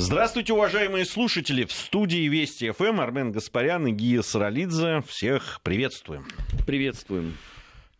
[0.00, 1.64] Здравствуйте, уважаемые слушатели.
[1.64, 5.02] В студии Вести ФМ Армен Гаспарян и Гия Саралидзе.
[5.08, 6.24] Всех приветствуем.
[6.68, 7.36] Приветствуем.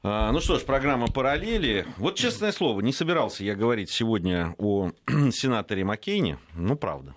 [0.04, 1.88] А, ну что ж, программа «Параллели».
[1.96, 4.92] Вот, честное слово, не собирался я говорить сегодня о
[5.32, 6.38] сенаторе Маккейне.
[6.54, 7.16] Ну, правда.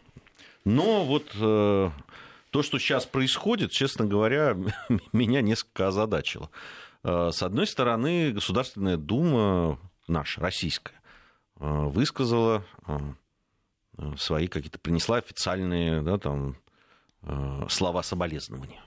[0.65, 1.91] Но вот э,
[2.49, 4.57] то, что сейчас происходит, честно говоря,
[5.13, 6.49] меня несколько озадачило.
[7.03, 9.77] Э, с одной стороны, Государственная Дума
[10.07, 10.99] наша, российская,
[11.59, 12.97] э, высказала э,
[14.17, 16.57] свои какие-то, принесла официальные да, там,
[17.23, 18.83] э, слова соболезнования.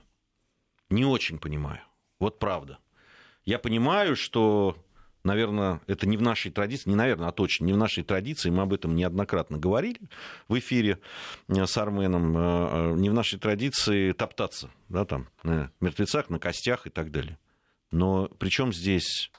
[0.89, 1.81] Не очень понимаю.
[2.19, 2.79] Вот правда.
[3.43, 4.77] Я понимаю, что,
[5.23, 8.63] наверное, это не в нашей традиции, не наверное, а точно не в нашей традиции, мы
[8.63, 10.01] об этом неоднократно говорили
[10.47, 10.99] в эфире
[11.47, 16.87] э, с Арменом, э, не в нашей традиции топтаться да, там, на мертвецах, на костях
[16.87, 17.37] и так далее.
[17.91, 19.31] Но причем здесь,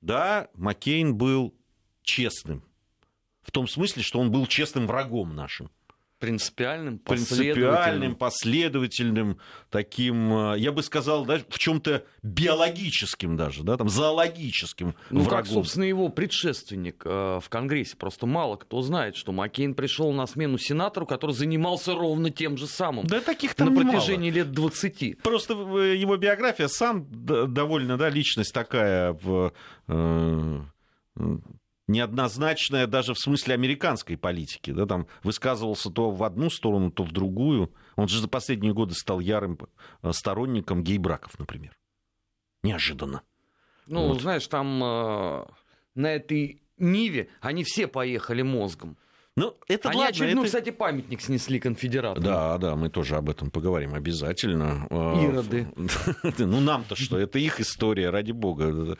[0.00, 1.54] да, Маккейн был
[2.02, 2.64] честным,
[3.42, 5.70] в том смысле, что он был честным врагом нашим.
[6.18, 8.14] Принципиальным, Принципиальным, последовательным.
[8.14, 9.38] последовательным,
[9.70, 15.38] таким, э, я бы сказал, даже в чем-то биологическим даже, да, там, зоологическим Ну, врагом.
[15.38, 17.96] как, собственно, его предшественник э, в Конгрессе.
[17.96, 22.68] Просто мало кто знает, что Маккейн пришел на смену сенатору, который занимался ровно тем же
[22.68, 23.04] самым.
[23.04, 23.90] Да таких на там немало.
[23.90, 25.22] протяжении лет 20.
[25.22, 29.52] Просто э, его биография сам довольно, да, личность такая в,
[29.88, 30.60] э,
[31.88, 34.70] неоднозначная даже в смысле американской политики.
[34.70, 37.72] Да, там высказывался то в одну сторону, то в другую.
[37.96, 39.58] Он же за последние годы стал ярым
[40.02, 41.76] э, сторонником гей-браков, например.
[42.62, 43.22] Неожиданно.
[43.86, 44.22] Ну, Вот.
[44.22, 45.44] знаешь, там э,
[45.94, 48.96] на этой Ниве они все поехали мозгом.
[49.34, 52.22] Ну, это они ладно, очередной, это- кстати, памятник снесли конфедератам.
[52.22, 54.86] Да, да, мы тоже об этом поговорим обязательно.
[54.90, 55.66] Э, Ироды.
[56.38, 57.18] Ну, нам-то что?
[57.18, 58.96] Это их история, ради бога.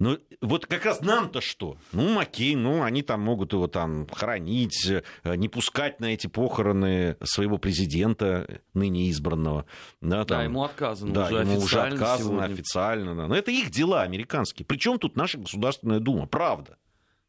[0.00, 1.76] Ну, вот как раз нам-то что?
[1.92, 5.02] Ну, окей, ну, они там могут его там хоронить, э,
[5.36, 9.66] не пускать на эти похороны своего президента, ныне избранного.
[10.00, 10.44] Да, Да, там.
[10.44, 12.54] ему отказано Да, уже ему уже отказано сегодня.
[12.54, 13.14] официально.
[13.14, 13.26] Да.
[13.28, 14.64] Но это их дела американские.
[14.64, 16.26] Причем тут наша Государственная Дума?
[16.26, 16.78] Правда.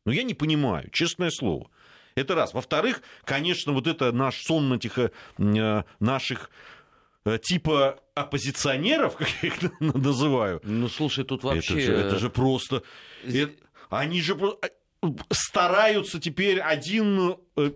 [0.05, 1.69] Но я не понимаю, честное слово.
[2.15, 2.53] Это раз.
[2.53, 6.80] Во-вторых, конечно, вот это наш сон на тихо, э, наших э,
[7.41, 11.73] типа оппозиционеров, как я их называю, Ну, слушай, тут вообще...
[11.73, 12.83] это, же, это же просто...
[13.25, 13.49] Зи- э,
[13.89, 14.37] они же
[15.03, 17.71] э, стараются теперь один э,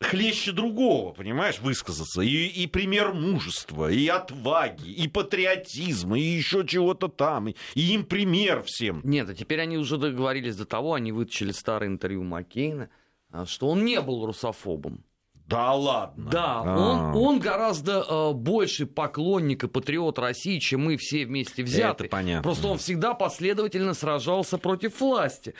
[0.00, 2.20] хлеще другого, понимаешь, высказаться.
[2.20, 7.48] И, и пример мужества, и отваги, и патриотизма, и еще чего-то там.
[7.48, 9.00] И, и им пример всем.
[9.04, 12.90] Нет, а теперь они уже договорились до того, они вытащили старое интервью Маккейна,
[13.30, 15.04] а, что он не был русофобом.
[15.46, 16.30] Да ладно.
[16.30, 17.12] Да, А.
[17.14, 22.04] он, он гораздо э, больше поклонник и патриот России, чем мы все вместе взяты.
[22.04, 22.42] Это понятно.
[22.42, 25.54] Просто он всегда последовательно сражался против власти,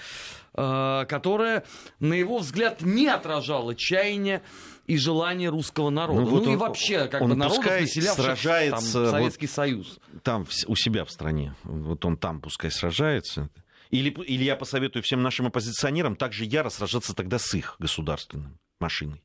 [0.55, 1.65] э, которая,
[2.01, 4.41] на его взгляд, не отражала чаяния
[4.87, 6.21] и желания русского народа.
[6.23, 9.47] Ну, Ну, вот и он- вообще, как он бы пускай населявших сражается, там, вот- Советский
[9.47, 9.99] Союз.
[10.23, 11.55] Там, у себя в стране.
[11.65, 13.51] Вот он там пускай сражается.
[13.91, 18.49] Или, или я посоветую всем нашим оппозиционерам также яро сражаться тогда с их государственной
[18.81, 19.23] машиной.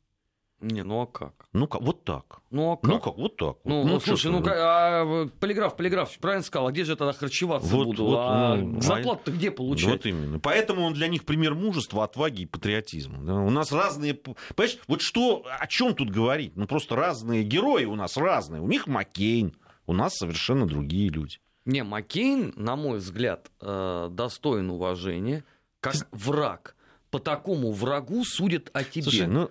[0.61, 1.33] Не, ну а как?
[1.53, 2.41] Ну как, вот так.
[2.51, 2.91] Ну а как?
[2.91, 3.47] Ну как, вот так.
[3.47, 3.65] вот.
[3.65, 7.13] Ну, Ну, слушай, ну как, а, полиграф, полиграф, правильно сказал, а где же я тогда
[7.13, 8.05] харчеваться Вот, буду?
[8.05, 9.89] вот, а ну, зарплату-то где получать?
[9.89, 10.39] Вот именно.
[10.39, 13.19] Поэтому он для них пример мужества, отваги и патриотизма.
[13.23, 14.13] Да, У нас разные...
[14.13, 16.55] Понимаешь, вот что, о чем тут говорить?
[16.55, 18.61] Ну, просто разные герои у нас разные.
[18.61, 19.55] У них Маккейн,
[19.87, 21.39] у нас совершенно другие люди.
[21.65, 25.43] Не, Маккейн, на мой взгляд, э, достоин уважения
[25.79, 26.75] как враг.
[27.11, 29.03] По такому врагу судят о тебе.
[29.03, 29.49] Слушай, ну,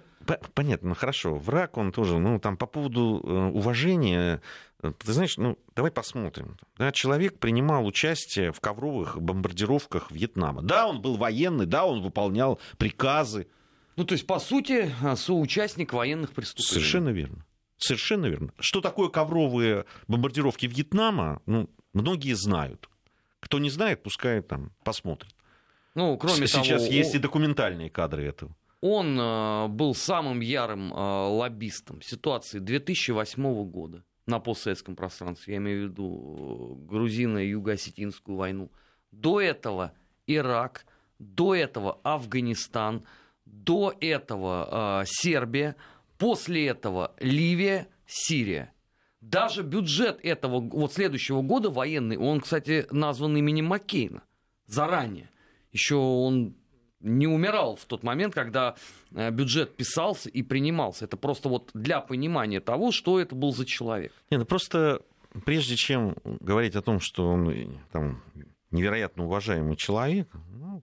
[0.55, 4.41] понятно, ну, хорошо, враг он тоже, ну, там, по поводу э, уважения,
[4.83, 6.57] э, ты знаешь, ну, давай посмотрим.
[6.77, 10.63] Да, человек принимал участие в ковровых бомбардировках Вьетнама.
[10.63, 13.49] Да, он был военный, да, он выполнял приказы.
[13.97, 16.69] Ну, то есть, по сути, э, соучастник военных преступлений.
[16.73, 17.45] Совершенно верно.
[17.79, 18.53] Совершенно верно.
[18.59, 22.89] Что такое ковровые бомбардировки Вьетнама, ну, многие знают.
[23.41, 25.35] Кто не знает, пускай там посмотрит.
[25.95, 28.55] Ну, кроме С- того, Сейчас есть и документальные кадры этого.
[28.81, 35.55] Он э, был самым ярым э, лоббистом ситуации 2008 года на постсоветском пространстве.
[35.55, 38.71] Я имею в виду э, грузино-юго-осетинскую войну.
[39.11, 39.93] До этого
[40.27, 40.87] Ирак,
[41.19, 43.05] до этого Афганистан,
[43.47, 45.75] до этого Сербия,
[46.19, 48.73] после этого Ливия, Сирия.
[49.23, 54.23] Даже бюджет этого, вот следующего года военный, он, кстати, назван именем Маккейна
[54.67, 55.31] заранее.
[55.73, 56.55] Еще он
[57.01, 58.75] не умирал в тот момент, когда
[59.15, 61.05] э, бюджет писался и принимался.
[61.05, 64.13] Это просто вот для понимания того, что это был за человек.
[64.31, 65.03] Не, ну просто
[65.45, 68.23] прежде чем говорить о том, что он э, там,
[68.71, 70.83] невероятно уважаемый человек, ну,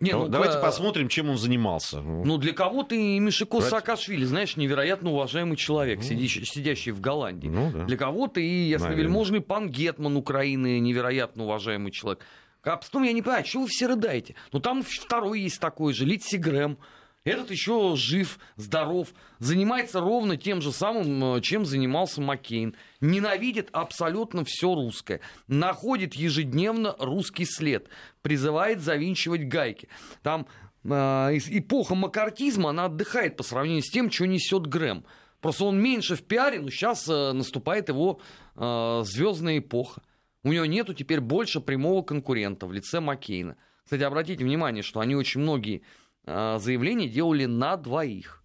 [0.00, 0.60] Не, ну, Давайте к...
[0.60, 2.00] посмотрим, чем он занимался.
[2.00, 3.70] Ну, для кого-то и Мишико Брать...
[3.70, 6.04] Саакашвили, знаешь, невероятно уважаемый человек, ну...
[6.04, 7.48] сидящий, сидящий в Голландии.
[7.48, 7.84] Ну, да.
[7.84, 12.24] Для кого-то и ясновельможный пан Гетман Украины, невероятно уважаемый человек.
[12.64, 14.34] А потом я не понимаю, чего вы все рыдаете?
[14.52, 16.78] Ну, там второй есть такой же, Литси Грэм.
[17.24, 22.74] Этот еще жив, здоров, занимается ровно тем же самым, э, чем занимался Маккейн.
[23.00, 25.20] Ненавидит абсолютно все русское.
[25.46, 27.88] Находит ежедневно русский след.
[28.22, 29.88] Призывает завинчивать гайки.
[30.22, 30.48] Там
[30.84, 35.04] э, эпоха макартизма, она отдыхает по сравнению с тем, что несет Грэм.
[35.40, 38.20] Просто он меньше в пиаре, но сейчас э, наступает его
[38.56, 40.02] э, звездная эпоха.
[40.44, 43.56] У него нету теперь больше прямого конкурента в лице Маккейна.
[43.84, 45.82] Кстати, обратите внимание, что они очень многие
[46.24, 48.42] а, заявления делали на двоих.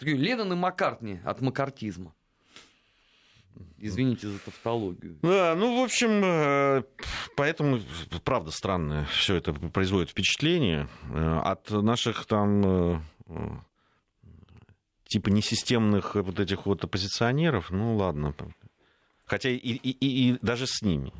[0.00, 2.14] Леннон и Маккартни от маккартизма.
[3.76, 5.18] Извините за тавтологию.
[5.22, 6.82] Да, ну, в общем, э,
[7.36, 7.80] поэтому,
[8.24, 10.88] правда, странно все это производит впечатление.
[11.12, 13.50] Э, от наших там э,
[15.04, 18.34] типа несистемных вот этих вот оппозиционеров, ну, ладно.
[19.30, 21.12] Хотя и, и, и, и даже с ними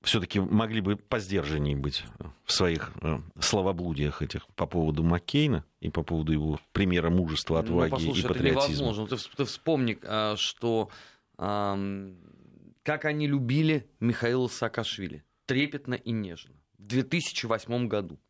[0.00, 2.04] все-таки могли бы посдержаннее быть
[2.44, 7.60] в своих э, словоблудиях этих по поводу Маккейна и по поводу его примера мужества, ну,
[7.80, 8.62] отваги ну, послушай, и патриотизма.
[8.62, 9.06] Это невозможно.
[9.08, 10.88] Ты, ты вспомни, а, что
[11.36, 15.24] как они любили Михаила Саакашвили.
[15.46, 16.54] Трепетно и нежно.
[16.78, 18.20] В 2008 году.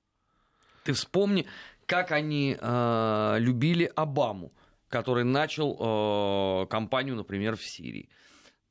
[0.84, 1.46] Ты вспомни,
[1.84, 4.52] как они любили Обаму,
[4.96, 8.08] который начал а, кампанию, например, в Сирии.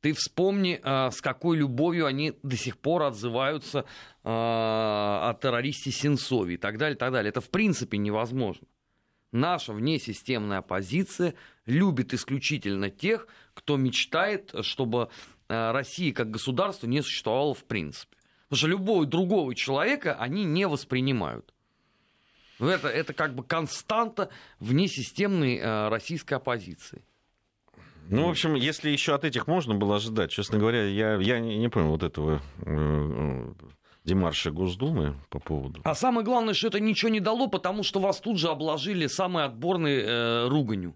[0.01, 3.85] Ты вспомни, а, с какой любовью они до сих пор отзываются
[4.23, 7.29] а, о террористе Сенцове и так далее, и так далее.
[7.29, 8.67] Это в принципе невозможно.
[9.31, 11.35] Наша внесистемная оппозиция
[11.67, 15.09] любит исключительно тех, кто мечтает, чтобы
[15.47, 18.17] а, Россия как государство не существовало в принципе.
[18.49, 21.54] Потому что любого другого человека они не воспринимают.
[22.59, 24.29] Это, это как бы константа
[24.59, 27.03] внесистемной российской оппозиции.
[28.09, 31.57] Ну, в общем, если еще от этих можно было ожидать, честно говоря, я, я не,
[31.57, 33.53] не понял вот этого э,
[34.03, 35.81] демарша Госдумы по поводу.
[35.83, 39.45] А самое главное, что это ничего не дало, потому что вас тут же обложили самой
[39.45, 40.95] отборной э, руганью.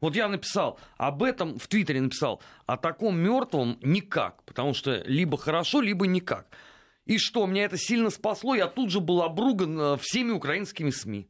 [0.00, 5.38] Вот я написал об этом, в Твиттере написал, о таком мертвом никак, потому что либо
[5.38, 6.46] хорошо, либо никак.
[7.04, 11.28] И что, меня это сильно спасло, я тут же был обруган э, всеми украинскими СМИ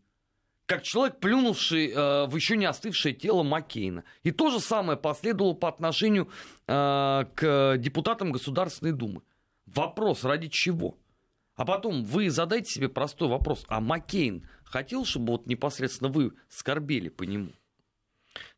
[0.72, 4.04] как человек, плюнувший э, в еще не остывшее тело Маккейна.
[4.22, 6.30] И то же самое последовало по отношению
[6.66, 9.20] э, к депутатам Государственной Думы.
[9.66, 10.96] Вопрос, ради чего?
[11.56, 13.64] А потом вы задайте себе простой вопрос.
[13.68, 17.52] А Маккейн хотел, чтобы вот непосредственно вы скорбели по нему?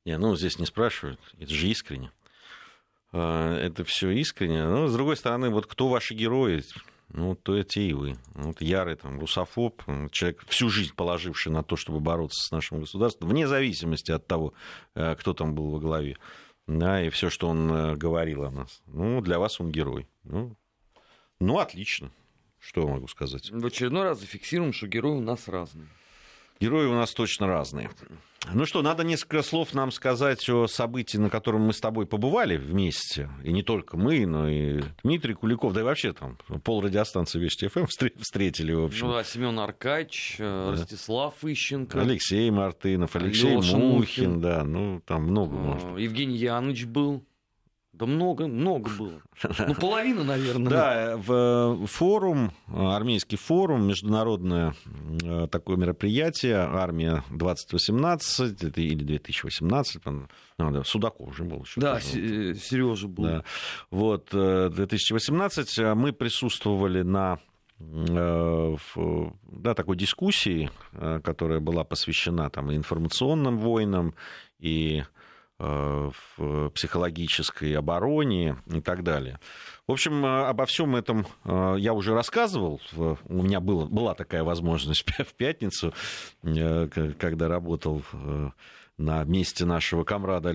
[0.05, 1.19] Не, ну здесь не спрашивают.
[1.40, 2.12] Это же искренне.
[3.12, 4.64] Э, это все искренне.
[4.64, 6.62] Но, с другой стороны, вот кто ваши герои?
[7.14, 8.16] Ну, то это и вы.
[8.34, 13.28] Вот ярый там русофоб, человек, всю жизнь положивший на то, чтобы бороться с нашим государством,
[13.28, 14.52] вне зависимости от того,
[14.96, 16.16] э, кто там был во главе,
[16.66, 18.82] да, и все, что он э, говорил о нас.
[18.87, 20.08] Ну, для вас он герой.
[20.25, 20.56] Ну,
[21.38, 22.11] ну отлично.
[22.58, 23.50] Что я могу сказать?
[23.50, 25.88] В очередной раз зафиксируем, что герои у нас разные.
[26.60, 27.90] Герои у нас точно разные.
[28.52, 32.56] Ну что, надо несколько слов нам сказать о событии, на котором мы с тобой побывали
[32.56, 33.30] вместе.
[33.42, 37.68] И не только мы, но и Дмитрий Куликов, да и вообще там пол радиостанции Вести
[37.68, 39.06] ФМ встретили, в общем.
[39.06, 40.72] Ну да, Семен Аркач, э, да.
[40.72, 42.00] Ростислав Ищенко.
[42.00, 45.96] Алексей Мартынов, Алексей Мухин, Мухин, да, ну там много а, можно.
[45.96, 47.24] Евгений Яныч был.
[47.94, 49.22] Да много, много было.
[49.69, 50.70] Ну, половина, наверное.
[50.70, 54.74] Да, в форум, армейский форум, международное
[55.22, 61.63] э, такое мероприятие, армия 2018 или 2018, ну, да, Судаков уже был.
[61.63, 63.24] Еще да, Сережа был.
[63.24, 63.44] Да.
[63.91, 67.39] Вот, 2018 э, мы присутствовали на
[67.79, 68.77] э,
[69.53, 70.69] да, такой дискуссии,
[71.22, 74.15] которая была посвящена там, информационным войнам
[74.58, 75.05] и Э,
[75.58, 79.39] в психологической обороне и так далее.
[79.87, 82.81] В общем, э, обо всем этом э, я уже рассказывал.
[82.96, 85.93] У меня было, была такая возможность в пятницу,
[86.43, 88.03] когда работал
[88.96, 90.55] на месте нашего комрада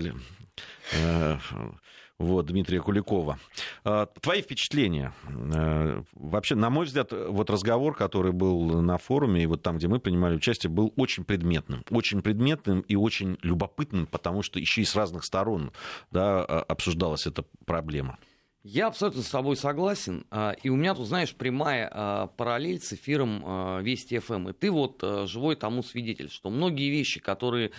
[2.20, 3.38] вот, Дмитрия Куликова.
[3.82, 5.14] А, твои впечатления?
[5.26, 9.88] Э, вообще, на мой взгляд, вот разговор, который был на форуме, и вот там, где
[9.88, 11.82] мы принимали участие, был очень предметным.
[11.88, 15.72] Очень предметным и очень любопытным, потому что еще и с разных сторон
[16.10, 18.18] да, а, обсуждалась эта проблема.
[18.62, 20.26] Я абсолютно с тобой согласен.
[20.30, 24.50] А, и у меня тут, знаешь, прямая параллель с эфиром Вести ФМ.
[24.50, 27.70] И ты вот живой тому свидетель, что многие вещи, которые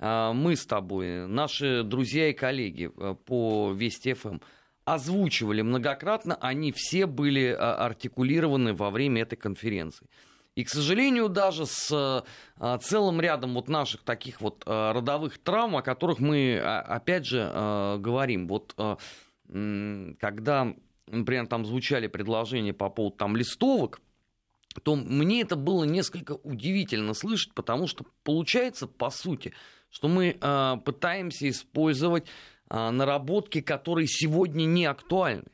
[0.00, 4.38] мы с тобой, наши друзья и коллеги э, по Вести ФМ,
[4.84, 10.06] озвучивали многократно, они все были артикулированы во время этой конференции.
[10.56, 11.90] И, к сожалению, даже с
[12.58, 17.24] а, целым рядом вот наших таких вот а, родовых травм, о которых мы, а, опять
[17.24, 18.48] же, а, говорим.
[18.48, 18.98] Вот а,
[20.18, 20.74] когда,
[21.06, 24.00] например, там звучали предложения по поводу там листовок,
[24.82, 29.52] то мне это было несколько удивительно слышать, потому что получается, по сути,
[29.90, 32.26] что мы э, пытаемся использовать
[32.68, 35.44] э, наработки, которые сегодня не актуальны.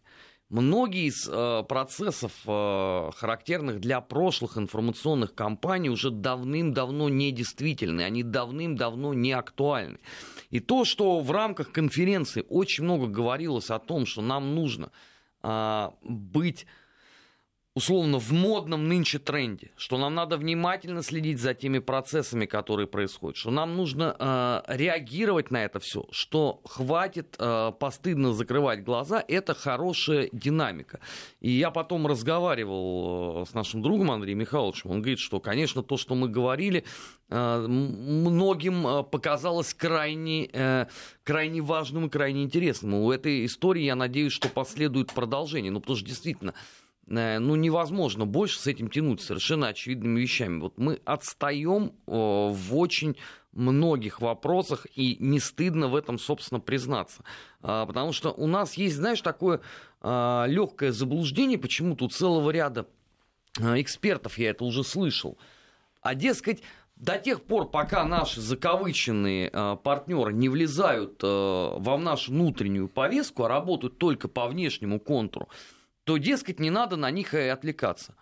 [0.49, 9.13] Многие из э, процессов, э, характерных для прошлых информационных кампаний, уже давным-давно недействительны, они давным-давно
[9.13, 9.99] не актуальны.
[10.51, 14.93] И то, что в рамках конференции очень много говорилось о том, что нам нужно
[15.43, 16.67] э, быть
[17.77, 23.37] условно в модном нынче тренде, что нам надо внимательно следить за теми процессами, которые происходят,
[23.37, 29.53] что нам нужно э, реагировать на это все, что хватит э, постыдно закрывать глаза, это
[29.53, 31.01] хорошая динамика.
[31.43, 35.99] И я потом разговаривал э, с нашим другом Андреем Михайловичем, он говорит, что, конечно, то,
[35.99, 36.83] что мы говорили,
[37.29, 40.87] э, многим э, показалось крайне, э,
[41.25, 42.95] крайне важным и крайне интересным.
[42.95, 46.55] У этой истории, я надеюсь, что последует продолжение, ну, потому что действительно
[47.07, 50.61] ну, невозможно больше с этим тянуть совершенно очевидными вещами.
[50.61, 53.17] Вот мы отстаем в очень
[53.57, 57.25] многих вопросах, и не стыдно в этом, собственно, признаться.
[57.63, 59.61] А, потому что у нас есть, знаешь, такое
[60.01, 62.87] а, легкое заблуждение, почему-то у целого ряда
[63.61, 65.39] а, экспертов, я это уже слышал,
[66.03, 66.63] а дескать,
[66.97, 69.51] до тех пор, пока наши закавыченные
[69.83, 75.51] партнеры не влезают во нашу внутреннюю повестку, а работают только по внешнему контуру,
[76.07, 78.15] то, дескать, не надо на них и отвлекаться.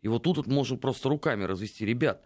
[0.00, 1.84] И вот тут вот можно просто руками развести.
[1.84, 2.22] Ребят,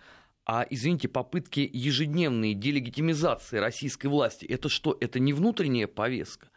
[0.47, 6.49] а, извините, попытки ежедневной делегитимизации российской власти, это что, это не внутренняя повестка?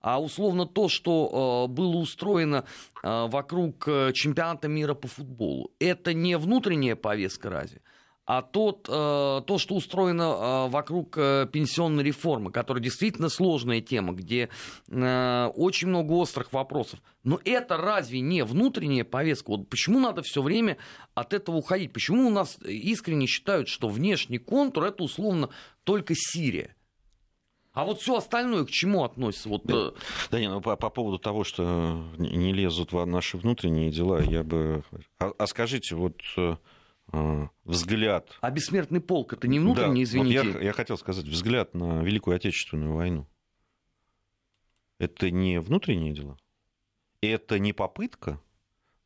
[0.00, 2.64] А условно то, что э, было устроено
[3.04, 7.80] э, вокруг э, чемпионата мира по футболу, это не внутренняя повестка разве?
[8.26, 14.12] А тот, э, то, что устроено э, вокруг э, пенсионной реформы, которая действительно сложная тема,
[14.14, 14.48] где
[14.88, 17.00] очень много острых вопросов.
[17.22, 19.50] Но это разве не внутренняя повестка?
[19.50, 20.76] Вот почему надо все время
[21.14, 21.92] от этого уходить?
[21.92, 25.50] Почему у нас искренне считают, что внешний контур это условно
[25.84, 26.76] только Сирия?
[27.72, 29.48] А вот все остальное к чему относится?
[29.48, 29.90] Вот, да,
[30.30, 34.44] да не, ну по, по поводу того, что не лезут в наши внутренние дела, я
[34.44, 34.84] бы...
[35.18, 36.20] А, а скажите, вот
[37.64, 38.36] взгляд...
[38.40, 40.42] А бессмертный полк это не внутренний, да, извините?
[40.42, 43.26] Вот я, я хотел сказать, взгляд на Великую Отечественную войну.
[44.98, 46.38] Это не внутренние дела?
[47.20, 48.40] Это не попытка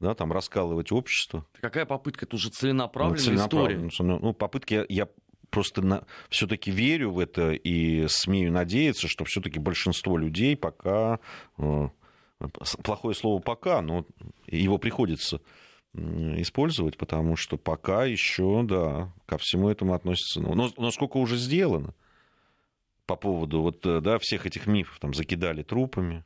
[0.01, 1.47] да, там, раскалывать общество.
[1.61, 2.25] Какая попытка?
[2.25, 4.13] Это уже целенаправленная, ну, целенаправленная история.
[4.13, 5.09] Ну, ну, попытки, я, я
[5.51, 11.21] просто на, все-таки верю в это и смею надеяться, что все-таки большинство людей пока,
[11.59, 11.89] э,
[12.85, 14.07] плохое слово пока, но
[14.47, 15.41] его приходится
[15.95, 20.41] использовать, потому что пока еще, да, ко всему этому относится.
[20.41, 21.95] Но, но сколько уже сделано
[23.09, 26.25] по поводу вот, э, да, всех этих мифов, там, закидали трупами.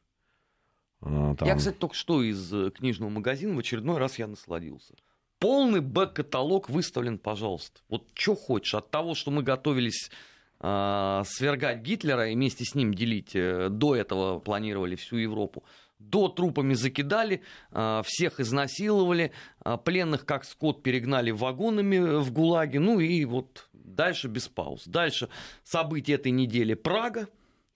[1.01, 1.47] Э, там...
[1.47, 4.95] Я, кстати, только что из э, книжного магазина в очередной раз я насладился.
[5.39, 7.81] Полный бэк-каталог выставлен, пожалуйста.
[7.89, 8.75] Вот что хочешь.
[8.75, 10.11] От того, что мы готовились
[10.59, 15.63] э, свергать Гитлера и вместе с ним делить, до этого планировали всю Европу,
[16.11, 23.01] до трупами закидали, а, всех изнасиловали, а, пленных как скот перегнали вагонами в ГУЛАГе, ну
[23.01, 24.85] и вот дальше без пауз.
[24.87, 25.29] Дальше
[25.65, 27.29] события этой недели Прага,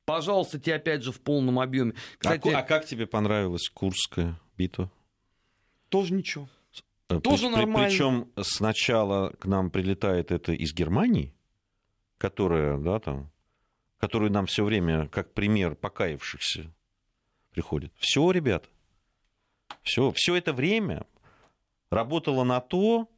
[0.04, 1.94] пожалуйста, тебе опять же в полном объеме.
[2.18, 4.90] Кстати, а, а как тебе понравилась Курская битва?
[5.88, 6.48] Тоже ничего.
[7.08, 7.88] Э, Тоже при, нормально.
[7.88, 11.32] Причем сначала к нам прилетает это из Германии,
[12.18, 13.30] которая, да, там,
[13.98, 16.72] которую нам все время как пример покаявшихся
[17.56, 17.90] приходит.
[17.98, 18.68] Все, ребята,
[19.82, 21.06] все, все это время
[21.90, 23.08] работало на то,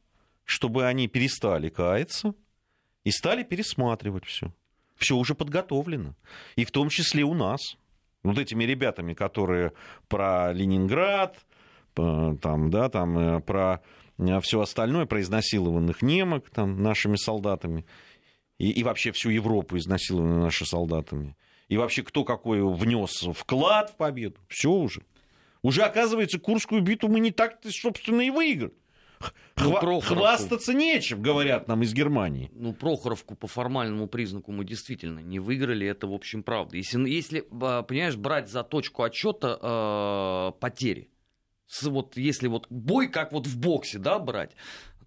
[0.45, 2.33] чтобы они перестали каяться
[3.03, 4.53] и стали пересматривать все.
[4.95, 6.15] Все уже подготовлено.
[6.55, 7.77] И в том числе у нас.
[8.23, 9.73] Вот этими ребятами, которые
[10.07, 11.37] про Ленинград,
[11.93, 13.81] там, да, там, э, про
[14.17, 17.85] э, все остальное, про изнасилованных немок там, нашими солдатами,
[18.57, 21.35] и, и вообще всю Европу изнасилованную нашими солдатами
[21.69, 24.35] и вообще кто какой внес вклад в победу.
[24.49, 25.03] Все уже.
[25.61, 28.73] Уже, оказывается, Курскую битву мы не так, собственно, и выиграли.
[29.57, 32.49] Ну, Хва- хвастаться нечем, говорят нам из Германии.
[32.53, 36.77] Ну, Прохоровку по формальному признаку мы действительно не выиграли, это, в общем, правда.
[36.77, 41.09] Если, если а, понимаешь, брать за точку отчета э, потери,
[41.83, 44.51] вот если вот бой, как вот в боксе, да, брать,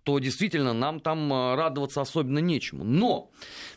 [0.02, 2.84] то действительно нам там а, радоваться особенно нечему.
[2.84, 3.30] Но,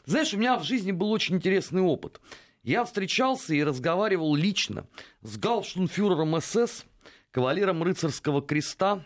[0.05, 2.19] знаешь, у меня в жизни был очень интересный опыт.
[2.65, 4.87] Я встречался и разговаривал лично
[5.21, 6.83] с галштунфюрером СС,
[7.29, 9.05] кавалером рыцарского креста,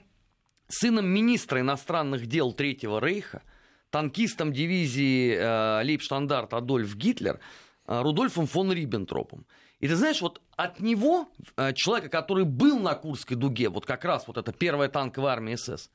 [0.70, 3.44] сыном министра иностранных дел Третьего Рейха,
[3.90, 7.42] танкистом дивизии э, Лейбштандарт Адольф Гитлер,
[7.86, 9.46] э, Рудольфом фон Риббентропом.
[9.82, 14.06] И ты знаешь, вот от него, э, человека, который был на Курской дуге, вот как
[14.06, 15.90] раз вот эта первая танковая армия СС,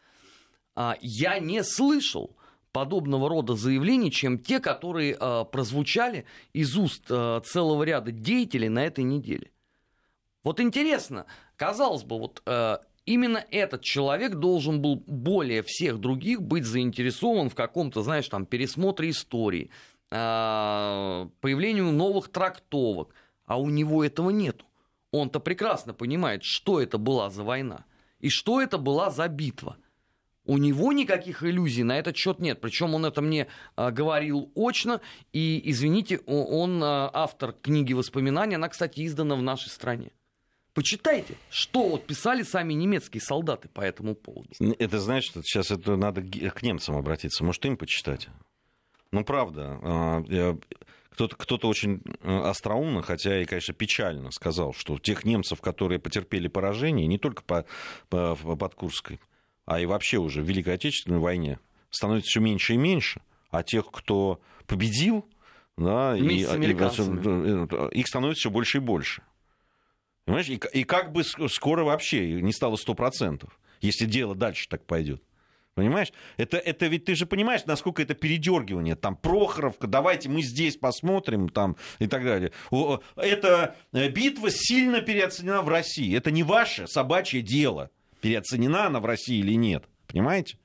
[0.76, 2.36] э, я не слышал
[2.74, 8.84] подобного рода заявлений, чем те, которые э, прозвучали из уст э, целого ряда деятелей на
[8.84, 9.52] этой неделе.
[10.42, 16.64] Вот интересно, казалось бы, вот э, именно этот человек должен был более всех других быть
[16.64, 19.70] заинтересован в каком-то, знаешь, там, пересмотре истории,
[20.10, 23.14] э, появлению новых трактовок,
[23.46, 24.64] а у него этого нету.
[25.12, 27.84] Он-то прекрасно понимает, что это была за война
[28.18, 29.76] и что это была за битва.
[30.46, 32.60] У него никаких иллюзий на этот счет нет.
[32.60, 33.46] Причем он это мне
[33.76, 35.00] а, говорил очно.
[35.32, 38.56] И, извините, он а, автор книги воспоминаний.
[38.56, 40.10] Она, кстати, издана в нашей стране.
[40.74, 44.50] Почитайте, что вот писали сами немецкие солдаты по этому поводу.
[44.78, 47.44] Это значит, что сейчас это надо к немцам обратиться.
[47.44, 48.28] Может, им почитать?
[49.12, 49.78] Ну, правда.
[49.82, 50.22] А,
[51.14, 56.48] кто-то, кто-то очень э, остроумно, хотя и, конечно, печально сказал, что тех немцев, которые потерпели
[56.48, 57.64] поражение, не только по,
[58.08, 59.20] по, под Курской,
[59.66, 61.58] а и вообще уже в Великой Отечественной войне,
[61.90, 63.20] становится все меньше и меньше.
[63.50, 65.26] А тех, кто победил,
[65.76, 69.22] да, и, и, э, их становится все больше и больше.
[70.24, 70.48] Понимаешь?
[70.48, 73.48] И, и как бы скоро вообще не стало 100%,
[73.80, 75.22] если дело дальше так пойдет.
[75.74, 76.12] Понимаешь?
[76.36, 78.94] Это, это ведь ты же понимаешь, насколько это передергивание.
[78.94, 82.52] Там Прохоровка, давайте мы здесь посмотрим, там и так далее.
[83.16, 86.16] Эта э, битва сильно переоценена в России.
[86.16, 87.90] Это не ваше собачье дело,
[88.24, 89.84] переоценена она в России или нет.
[90.06, 90.58] Понимаете?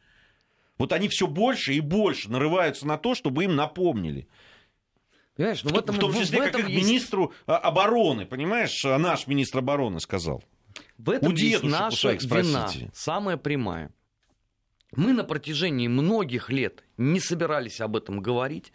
[0.77, 4.29] Вот они все больше и больше нарываются на то, чтобы им напомнили.
[5.35, 6.87] Понимаешь, ну в, этом, в том числе, в этом как есть...
[6.87, 10.41] министру а, обороны, понимаешь, а наш министр обороны сказал.
[10.97, 13.93] В этом У есть наша вина, самая прямая.
[14.95, 18.71] Мы на протяжении многих лет не собирались об этом говорить.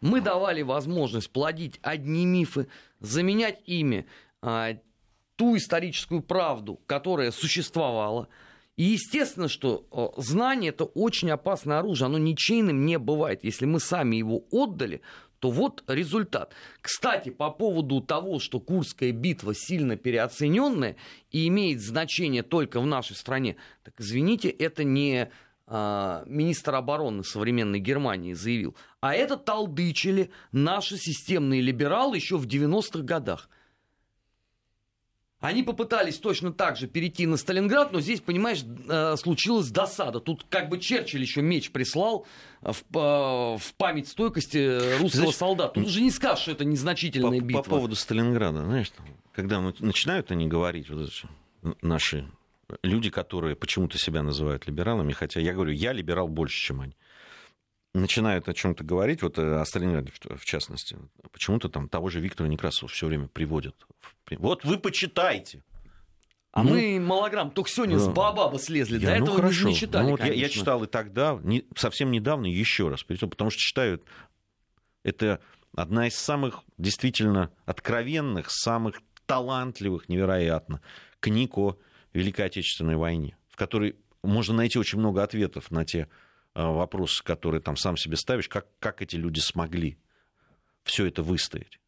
[0.00, 2.68] Мы давали возможность плодить одни мифы,
[3.00, 4.06] заменять ими
[4.42, 4.78] а,
[5.38, 8.28] ту историческую правду, которая существовала.
[8.76, 13.44] И естественно, что а, знание это очень опасное оружие, оно ничейным не бывает.
[13.44, 15.00] Если мы сами его отдали,
[15.38, 16.52] то вот результат.
[16.80, 20.96] Кстати, по поводу того, что Курская битва сильно переоцененная
[21.30, 25.30] и имеет значение только в нашей стране, так извините, это не
[25.68, 33.04] а, министр обороны современной Германии заявил, а это толдычили наши системные либералы еще в 90-х
[33.04, 33.48] годах.
[35.40, 40.18] Они попытались точно так же перейти на Сталинград, но здесь, понимаешь, э, случилась досада.
[40.18, 42.26] Тут как бы Черчилль еще меч прислал
[42.60, 45.74] в, в память стойкости русского Знаешь, солдата.
[45.74, 47.62] Тут уже не скажешь, что это незначительная по, битва.
[47.62, 48.90] По поводу Сталинграда, знаешь,
[49.32, 51.10] когда начинают они говорить, вот
[51.82, 52.28] наши
[52.82, 56.96] люди, которые почему-то себя называют либералами, хотя я говорю, я либерал больше, чем они
[58.00, 60.96] начинают о чем-то говорить, вот э, о Сталинграде в частности,
[61.32, 63.74] почему-то там того же Виктора Некрасова все время приводят.
[64.30, 65.62] Вот вы почитайте.
[66.52, 68.04] А ну, мы малограмм только сегодня да.
[68.04, 68.98] с Баобаба слезли.
[68.98, 69.68] Я, До ну, этого хорошо.
[69.68, 73.50] не читали, ну, вот я, я читал и тогда, не, совсем недавно еще раз, потому
[73.50, 74.02] что читаю,
[75.04, 75.40] это
[75.74, 80.80] одна из самых действительно откровенных, самых талантливых, невероятно,
[81.20, 81.78] книг о
[82.12, 86.08] Великой Отечественной войне, в которой можно найти очень много ответов на те
[86.58, 89.96] а, вопрос, который там сам себе ставишь, как, как эти люди смогли
[90.82, 91.78] все это выстоять.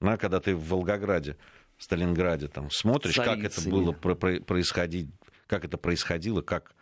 [0.00, 1.38] Ну, когда ты в Волгограде,
[1.78, 3.42] в Сталинграде там смотришь, Царицыне.
[3.42, 5.08] как это было происходить,
[5.46, 6.74] как это происходило, как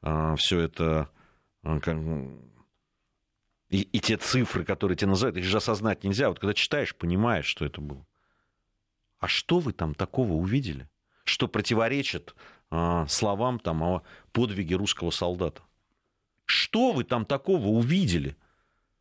[0.00, 1.10] а, все это
[1.62, 1.98] а, как,
[3.68, 6.30] и, и те цифры, которые тебе называют, их же осознать нельзя.
[6.30, 8.06] Вот когда читаешь, понимаешь, что это было.
[9.18, 10.88] А что вы там такого увидели,
[11.24, 12.34] что противоречит
[12.70, 15.60] а, словам там о подвиге русского солдата?
[16.46, 18.36] Что вы там такого увидели?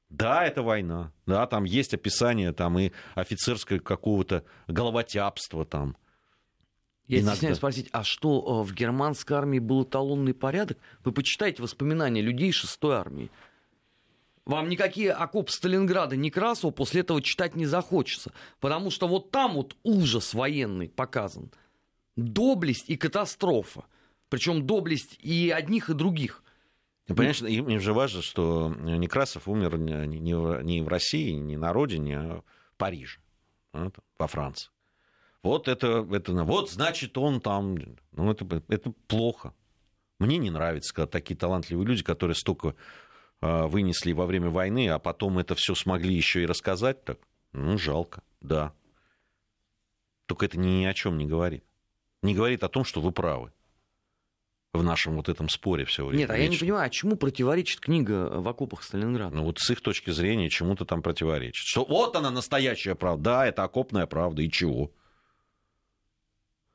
[0.10, 1.12] Да, это война.
[1.26, 5.98] Да, там есть описание там и офицерского какого-то головотяпства там.
[7.08, 7.34] Я Иногда.
[7.34, 10.78] стесняюсь спросить, а что э, в германской армии был эталонный порядок?
[11.04, 13.30] Вы почитайте воспоминания людей шестой армии.
[14.46, 18.32] Вам никакие окоп Сталинграда Некрасова после этого читать не захочется.
[18.60, 21.52] Потому что вот там вот ужас военный показан.
[22.16, 23.86] Доблесть и катастрофа.
[24.30, 26.43] Причем доблесть и одних, и других.
[27.06, 31.58] Ты понимаешь, им, им же важно, что Некрасов умер не, не, не в России, не
[31.58, 33.20] на родине, а в Париже,
[33.74, 34.70] вот, во Франции.
[35.42, 37.78] Вот это, это, вот значит он там,
[38.14, 39.54] ну это, это плохо.
[40.20, 42.76] Мне не нравится, когда такие талантливые люди, которые столько
[43.42, 47.20] э, вынесли во время войны, а потом это все смогли еще и рассказать так.
[47.52, 48.74] Ну, жалко, да.
[50.28, 51.66] Только это ни о чем не говорит.
[52.22, 53.52] Не говорит о том, что вы правы
[54.74, 56.22] в нашем вот этом споре все время.
[56.22, 59.36] Нет, а я не понимаю, а чему противоречит книга в окопах Сталинграда?
[59.36, 61.66] Ну вот с их точки зрения чему-то там противоречит.
[61.66, 63.24] Что вот она настоящая правда.
[63.24, 64.42] Да, это окопная правда.
[64.42, 64.92] И чего?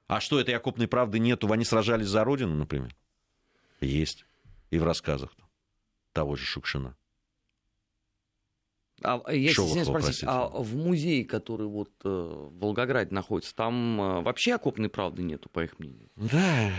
[0.07, 1.53] А что, этой окопной правды нету?
[1.53, 2.95] Они сражались за Родину, например?
[3.81, 4.25] Есть.
[4.71, 5.31] И в рассказах
[6.13, 6.97] того же Шукшина.
[9.03, 14.21] А, я Шолохова, спросить, а в музее, который вот э, в Волгограде находится, там э,
[14.23, 16.09] вообще окопной правды нету, по их мнению?
[16.17, 16.73] Да,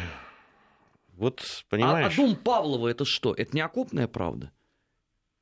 [1.19, 2.17] вот понимаешь.
[2.17, 3.33] А, а дом Павлова это что?
[3.33, 4.51] Это не окопная правда?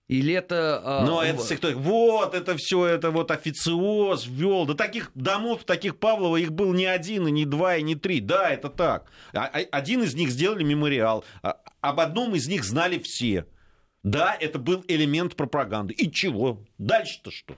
[0.08, 0.82] Или это...
[0.84, 1.72] А, Но это все кто...
[1.72, 4.66] Вот, это все, это вот официоз ввел.
[4.66, 8.22] Да таких домов, таких Павлова, их был не один, и не два, и не три.
[8.22, 9.12] Да, это так.
[9.34, 11.26] А, а, один из них сделали мемориал.
[11.82, 13.46] Об одном из них знали все.
[14.04, 15.94] Да, это был элемент пропаганды.
[15.94, 16.66] И чего?
[16.78, 17.56] Дальше-то что?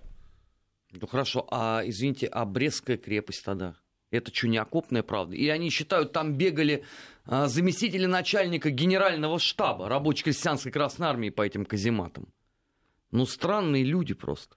[0.91, 3.75] Ну хорошо, а извините, а Брестская крепость тогда?
[4.11, 5.35] Это что, не окопная правда?
[5.35, 6.83] И они считают, там бегали
[7.25, 12.27] а, заместители начальника генерального штаба рабочей крестьянской Красной Армии по этим казематам.
[13.11, 14.55] Ну, странные люди просто.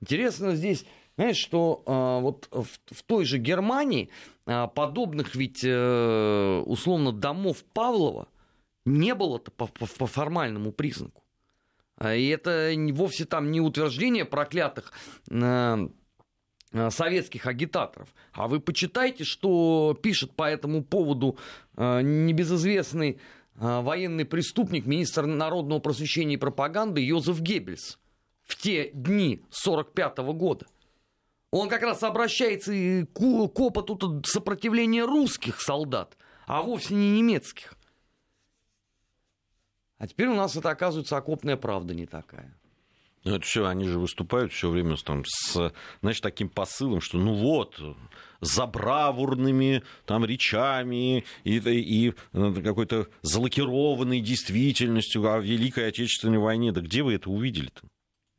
[0.00, 0.84] Интересно здесь,
[1.16, 4.10] знаешь, что а, вот в, в той же Германии
[4.46, 8.28] а, подобных ведь а, условно домов Павлова
[8.84, 11.22] не было-то по, по, по формальному признаку.
[11.96, 14.92] А, и это вовсе там не утверждение проклятых
[15.30, 15.88] а,
[16.90, 18.08] советских агитаторов.
[18.32, 21.36] А вы почитайте, что пишет по этому поводу
[21.76, 23.18] небезызвестный
[23.56, 27.98] военный преступник, министр народного просвещения и пропаганды Йозеф Геббельс
[28.44, 30.66] в те дни 1945 года.
[31.50, 37.74] Он как раз обращается к, к опыту сопротивления русских солдат, а вовсе не немецких.
[39.98, 42.56] А теперь у нас это, оказывается, окопная правда не такая.
[43.24, 47.34] Ну, это все, они же выступают все время там, с, знаешь, таким посылом, что ну
[47.34, 47.78] вот,
[48.40, 56.72] за бравурными там речами и, и э, какой-то залакированной действительностью о Великой Отечественной войне.
[56.72, 57.82] Да где вы это увидели-то?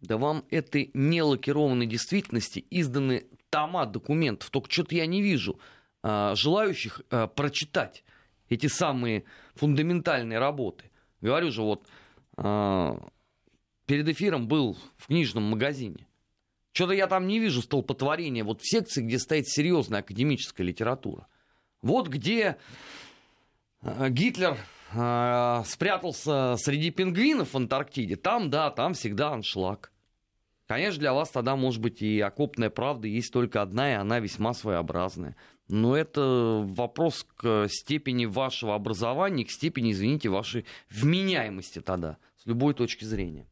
[0.02, 4.50] Да вам этой нелакированной действительности изданы тома документов.
[4.50, 5.60] Только что-то я не вижу
[6.02, 8.04] а, желающих а, прочитать
[8.50, 10.90] эти самые фундаментальные работы.
[11.22, 11.86] Говорю же, вот
[12.36, 12.98] а,
[13.92, 16.08] перед эфиром был в книжном магазине.
[16.72, 21.28] Что-то я там не вижу столпотворения вот в секции, где стоит серьезная академическая литература.
[21.82, 22.56] Вот где
[23.82, 24.58] а, Гитлер
[24.94, 28.16] э, спрятался среди пингвинов в Антарктиде.
[28.16, 29.92] Там, да, там всегда аншлаг.
[30.68, 34.54] Конечно, для вас тогда, может быть, и окопная правда есть только одна, и она весьма
[34.54, 35.36] своеобразная.
[35.68, 42.74] Но это вопрос к степени вашего образования, к степени, извините, вашей вменяемости тогда, с любой
[42.74, 43.48] точки зрения.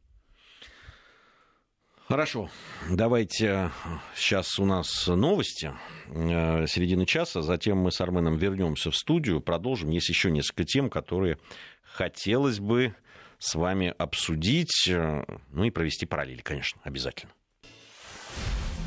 [2.10, 2.50] Хорошо,
[2.90, 3.70] давайте
[4.16, 5.72] сейчас у нас новости
[6.08, 9.90] э, середины часа, затем мы с Арменом вернемся в студию, продолжим.
[9.90, 11.38] Есть еще несколько тем, которые
[11.84, 12.96] хотелось бы
[13.38, 17.30] с вами обсудить, э, ну и провести параллели, конечно, обязательно.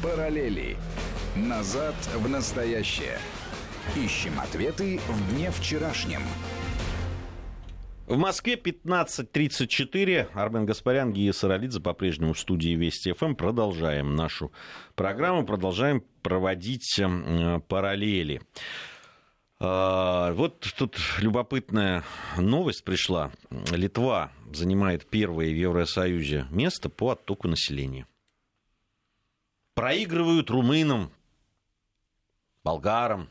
[0.04, 0.76] Параллели.
[1.38, 3.20] Назад в настоящее.
[3.96, 6.24] Ищем ответы в дне вчерашнем.
[8.06, 10.30] В Москве 15.34.
[10.34, 13.36] Армен Гаспарян, Гия Саралидзе по-прежнему в студии Вести ФМ.
[13.36, 14.52] Продолжаем нашу
[14.96, 18.42] программу, продолжаем проводить э, параллели.
[19.60, 22.04] А, вот тут любопытная
[22.38, 23.32] новость пришла.
[23.72, 28.06] Литва занимает первое в Евросоюзе место по оттоку населения
[29.74, 31.12] проигрывают румынам,
[32.64, 33.30] болгарам.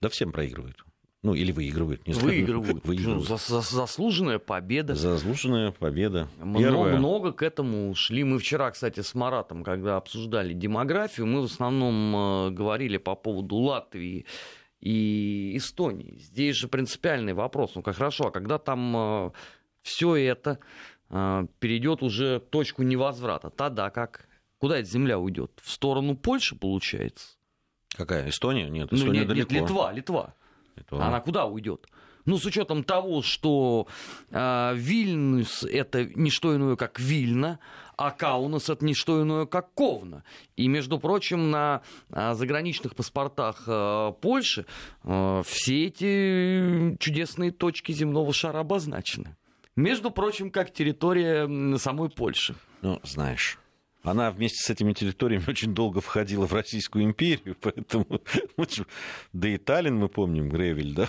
[0.00, 0.84] Да всем проигрывают.
[1.24, 2.28] Ну, или выигрывают, не знаю.
[2.28, 2.84] Выигрывают.
[2.84, 3.26] выигрывают.
[3.26, 4.94] Ну, за, за, заслуженная победа.
[4.94, 6.28] Заслуженная победа.
[6.38, 8.24] Много, много к этому шли.
[8.24, 13.56] Мы вчера, кстати, с Маратом, когда обсуждали демографию, мы в основном э, говорили по поводу
[13.56, 14.26] Латвии
[14.80, 16.18] и Эстонии.
[16.18, 17.74] Здесь же принципиальный вопрос.
[17.74, 19.30] Ну, как хорошо, а когда там э,
[19.80, 20.58] все это
[21.08, 24.28] э, перейдет уже точку невозврата, тогда как?
[24.58, 25.52] Куда эта земля уйдет?
[25.62, 27.38] В сторону Польши, получается?
[27.96, 28.28] Какая?
[28.28, 28.68] Эстония?
[28.68, 29.52] Нет, ну, Эстония ну, нет, далеко.
[29.54, 30.34] Нет, Литва, Литва.
[30.76, 31.06] Литва.
[31.06, 31.86] Она куда уйдет?
[32.26, 33.86] Ну, с учетом того, что
[34.30, 37.58] э, Вильнюс это не что иное, как Вильна,
[37.96, 40.24] а Каунас это не что иное, как Ковна.
[40.56, 44.64] И, между прочим, на э, заграничных паспортах э, Польши
[45.02, 49.36] э, все эти чудесные точки земного шара обозначены.
[49.76, 52.54] Между прочим, как территория самой Польши.
[52.80, 53.58] Ну, знаешь,
[54.04, 58.20] она вместе с этими территориями очень долго входила в Российскую империю, поэтому...
[59.32, 61.08] Да и Таллин, мы помним, Гревель, да?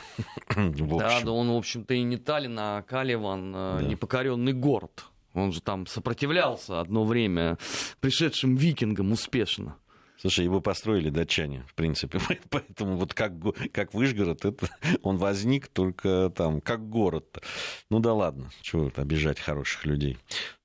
[0.56, 3.88] Да, да он, в общем-то, и не Таллин, а Каливан, э, да.
[3.88, 7.58] непокоренный город Он же там сопротивлялся одно время
[8.00, 9.78] пришедшим викингам успешно.
[10.18, 12.20] Слушай, его построили датчане, в принципе.
[12.50, 13.34] Поэтому вот как,
[13.72, 14.68] как Вышгород, это,
[15.04, 17.26] он возник только там, как город.
[17.34, 17.44] -то.
[17.90, 20.18] Ну да ладно, чего обижать хороших людей.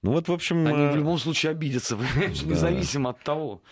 [0.03, 0.67] Ну вот, в общем...
[0.67, 2.51] Они в любом случае обидятся, понимаешь, да.
[2.51, 3.63] независимо от того,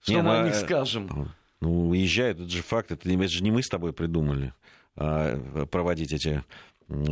[0.00, 1.32] что не, мы ну, о них э, скажем.
[1.60, 4.52] Ну, уезжают, это же факт, это, это же не мы с тобой придумали
[4.96, 6.44] а, проводить эти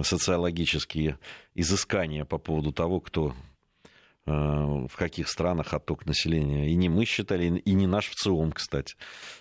[0.03, 1.19] социологические
[1.55, 3.33] изыскания по поводу того, кто э,
[4.26, 6.68] в каких странах отток населения.
[6.68, 8.96] И не мы считали, и не наш ВЦИОМ, кстати,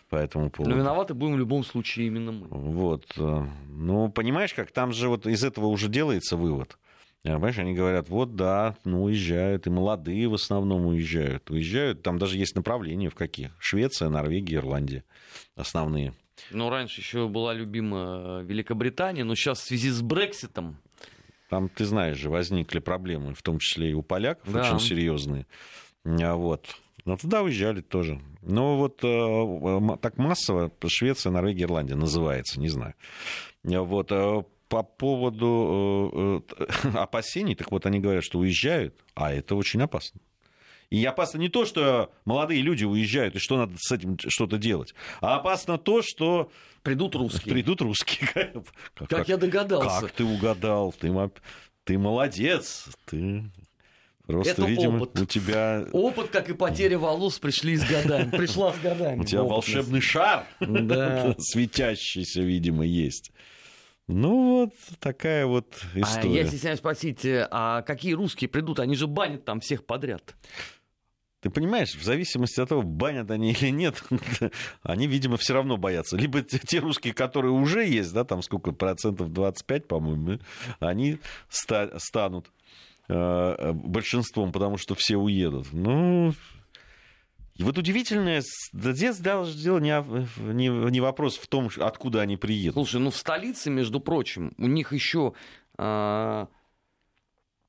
[0.09, 0.75] по этому поводу.
[0.75, 2.47] Но виноваты будем в любом случае именно мы.
[2.49, 3.05] Вот.
[3.17, 6.77] Э, ну, понимаешь, как там же вот из этого уже делается вывод.
[7.23, 11.49] Э, понимаешь, они говорят, вот да, ну уезжают, и молодые в основном уезжают.
[11.49, 13.51] Уезжают, там даже есть направления в каких.
[13.59, 15.03] Швеция, Норвегия, Ирландия
[15.55, 16.13] основные.
[16.51, 20.77] Ну, раньше еще была любима Великобритания, но сейчас в связи с Брекситом...
[21.49, 24.61] Там, ты знаешь же, возникли проблемы, в том числе и у поляков, да.
[24.61, 25.45] очень серьезные.
[26.03, 26.75] А вот.
[27.05, 28.19] Но туда уезжали тоже.
[28.41, 32.95] Но вот э, так массово Швеция, Норвегия, Ирландия называется, не знаю.
[33.63, 39.55] А вот э, по поводу э, опасений, так вот они говорят, что уезжают, а это
[39.55, 40.19] очень опасно.
[40.95, 44.95] И опасно не то, что молодые люди уезжают, и что надо с этим что-то делать,
[45.19, 46.49] а опасно то, что...
[46.83, 47.53] Придут русские.
[47.53, 48.29] Придут русские.
[48.93, 50.01] Как, как я догадался.
[50.01, 50.93] Как ты угадал?
[50.93, 51.11] Ты,
[51.83, 52.85] ты молодец.
[53.05, 53.43] Ты
[54.25, 55.19] Просто, это видимо, опыт.
[55.19, 55.85] у тебя...
[55.91, 58.29] Опыт, как и потеря волос, пришли с годами.
[58.29, 59.19] Пришла с годами.
[59.19, 61.35] У тебя волшебный шар да.
[61.39, 63.31] светящийся, видимо, есть.
[64.07, 66.41] Ну, вот такая вот история.
[66.41, 68.79] А я стесняюсь спросить, а какие русские придут?
[68.79, 70.35] Они же банят там всех подряд.
[71.45, 74.03] Ты понимаешь, в зависимости от того, банят они или нет,
[74.81, 76.17] они, видимо, все равно боятся.
[76.17, 80.39] Либо те русские, которые уже есть, да, там сколько, процентов 25, по-моему,
[80.79, 82.47] они ста- станут
[83.09, 85.67] э, большинством, потому что все уедут.
[85.71, 86.33] Ну,
[87.57, 88.41] и вот удивительное,
[88.73, 90.03] здесь даже дело не,
[90.51, 92.73] не, не вопрос в том, откуда они приедут.
[92.73, 95.33] Слушай, ну в столице, между прочим, у них еще
[95.77, 96.47] э,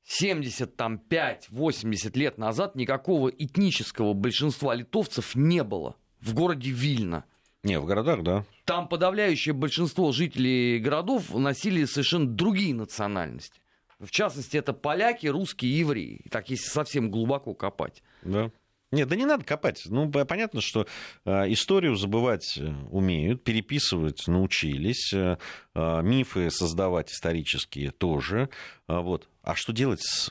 [0.07, 7.25] 75-80 лет назад никакого этнического большинства литовцев не было в городе Вильна.
[7.63, 8.45] Не, в городах, да.
[8.65, 13.61] Там подавляющее большинство жителей городов носили совершенно другие национальности.
[13.99, 16.21] В частности, это поляки, русские и евреи.
[16.31, 18.03] Так, если совсем глубоко копать.
[18.23, 18.53] Да.
[18.93, 19.83] Нет, да не надо копать.
[19.87, 20.87] Ну, понятно, что
[21.25, 25.37] э, историю забывать э, умеют, переписывать научились, э,
[25.75, 28.49] мифы создавать исторические тоже.
[28.87, 29.29] Вот.
[29.43, 30.31] А что делать с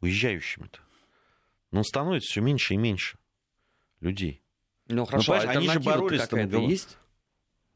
[0.00, 0.80] уезжающими-то?
[1.70, 3.18] Ну, становится все меньше и меньше
[4.00, 4.42] людей.
[4.88, 6.48] Ну, хорошо, ну, они же боролись там.
[6.68, 6.98] Есть?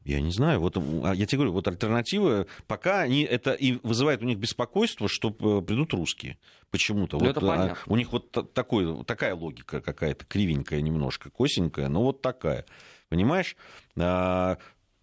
[0.05, 0.59] Я не знаю.
[0.59, 5.07] Вот, а я тебе говорю, вот альтернатива, пока они, это и вызывает у них беспокойство,
[5.07, 6.37] что э, придут русские.
[6.71, 7.17] Почему-то.
[7.17, 7.77] Ну, вот, это понятно.
[7.85, 12.65] У них вот такой, такая логика какая-то, кривенькая немножко, косенькая, но вот такая.
[13.09, 13.55] Понимаешь?
[13.97, 14.57] А,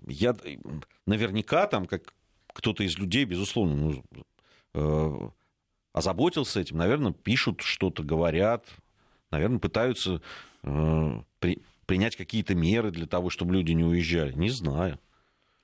[0.07, 0.37] я
[1.07, 2.15] наверняка там, как
[2.49, 4.05] кто-то из людей, безусловно, ну,
[4.75, 5.31] э,
[5.93, 8.65] озаботился этим, наверное, пишут что-то, говорят,
[9.31, 10.23] наверное, пытаются
[10.63, 14.33] э, при, принять какие-то меры для того, чтобы люди не уезжали?
[14.33, 14.99] Не знаю.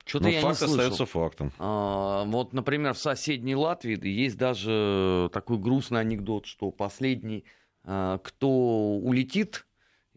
[0.04, 1.52] Что-то Но факт не остается фактом.
[1.58, 7.44] А, вот, например, в соседней Латвии есть даже такой грустный анекдот, что последний,
[7.84, 9.66] а, кто улетит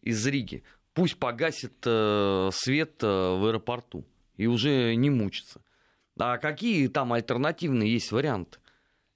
[0.02, 0.64] из Риги,
[0.94, 4.06] пусть погасит а, свет а, в аэропорту
[4.38, 5.62] и уже не мучится.
[6.18, 8.58] А какие там альтернативные есть варианты?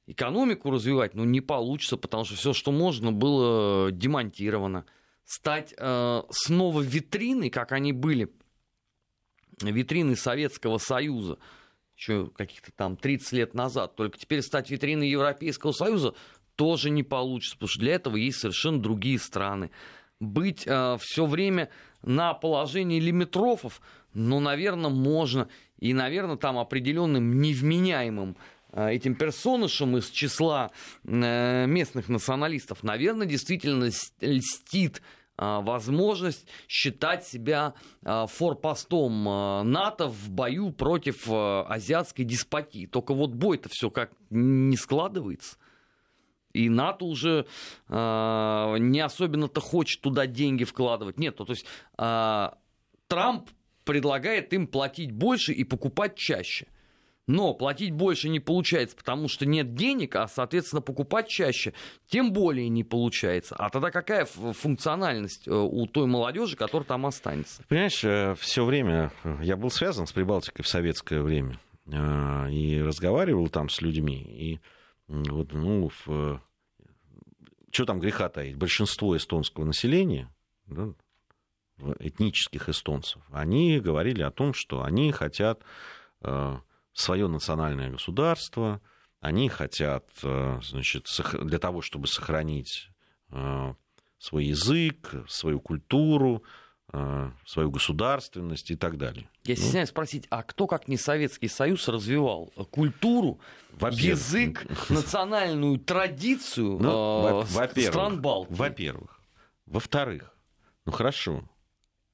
[0.05, 4.85] Экономику развивать, ну, не получится, потому что все, что можно, было демонтировано
[5.29, 8.31] стать э, снова витриной, как они были,
[9.61, 11.37] витриной Советского Союза,
[11.95, 16.15] еще каких-то там 30 лет назад, только теперь стать витриной Европейского Союза
[16.55, 19.69] тоже не получится, потому что для этого есть совершенно другие страны.
[20.19, 21.69] Быть э, все время
[22.01, 23.81] на положении лимитрофов,
[24.15, 25.47] ну, наверное, можно.
[25.77, 28.35] И, наверное, там определенным невменяемым
[28.71, 30.71] э, этим персонажам из числа
[31.03, 33.89] э, местных националистов, наверное, действительно
[34.21, 35.03] льстит
[35.39, 37.73] возможность считать себя
[38.03, 42.85] а, форпостом а, НАТО в бою против азиатской деспотии.
[42.85, 45.57] Только вот бой-то все как не складывается.
[46.51, 47.45] И НАТО уже
[47.89, 51.19] э, не особенно-то хочет туда деньги вкладывать.
[51.19, 51.65] Нет, то, то есть
[51.97, 52.49] э,
[53.07, 53.49] Трамп
[53.85, 56.67] предлагает им платить больше и покупать чаще
[57.29, 61.73] но платить больше не получается, потому что нет денег, а, соответственно, покупать чаще
[62.07, 63.55] тем более не получается.
[63.55, 67.63] А тогда какая функциональность э, у той молодежи, которая там останется?
[67.67, 69.11] Понимаешь, э, все время
[69.43, 74.17] я был связан с Прибалтикой в советское время э, и разговаривал там с людьми.
[74.17, 74.59] И
[75.07, 76.41] вот, ну, в...
[77.71, 80.33] что там греха таить, большинство эстонского населения,
[80.65, 80.93] да,
[81.99, 85.61] этнических эстонцев, они говорили о том, что они хотят
[86.21, 86.57] э,
[86.93, 88.81] свое национальное государство,
[89.19, 91.07] они хотят, э, значит,
[91.41, 92.89] для того, чтобы сохранить
[93.31, 93.73] э,
[94.17, 96.43] свой язык, свою культуру,
[96.93, 99.29] э, свою государственность и так далее.
[99.43, 99.61] Я ну.
[99.61, 103.39] стесняюсь спросить, а кто, как не Советский Союз, развивал культуру,
[103.79, 108.53] язык, национальную традицию ну, э, стран Балтии?
[108.53, 109.19] Во-первых.
[109.65, 110.35] Во-вторых,
[110.85, 111.43] ну хорошо,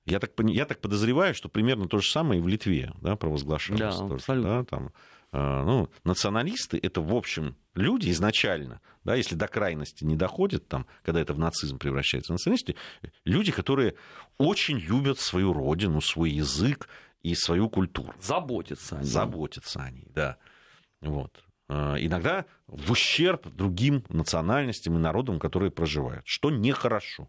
[0.06, 3.80] я так, я так подозреваю, что примерно то же самое и в Литве да, провозглашалось.
[3.80, 4.50] Да, тоже, абсолютно.
[4.50, 4.92] Да, там,
[5.32, 10.86] э, ну, националисты это, в общем, люди изначально, да, если до крайности не доходит, там,
[11.04, 12.76] когда это в нацизм превращается, националисты,
[13.24, 13.96] люди, которые
[14.38, 16.88] очень любят свою родину, свой язык
[17.24, 18.14] и свою культуру.
[18.22, 19.06] Заботятся они.
[19.06, 20.38] Заботятся они, да.
[21.02, 21.44] Вот.
[21.68, 27.28] Э, иногда в ущерб другим национальностям и народам, которые проживают, что нехорошо.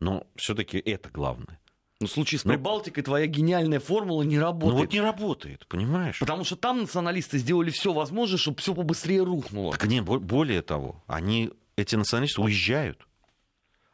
[0.00, 1.60] Но все-таки это главное.
[2.00, 4.72] Но в случае с ну, Прибалтикой твоя гениальная формула не работает.
[4.72, 6.18] Ну вот не работает, понимаешь?
[6.18, 9.72] Потому что там националисты сделали все возможное, чтобы все побыстрее рухнуло.
[9.72, 13.06] Так не, более того, они, эти националисты уезжают.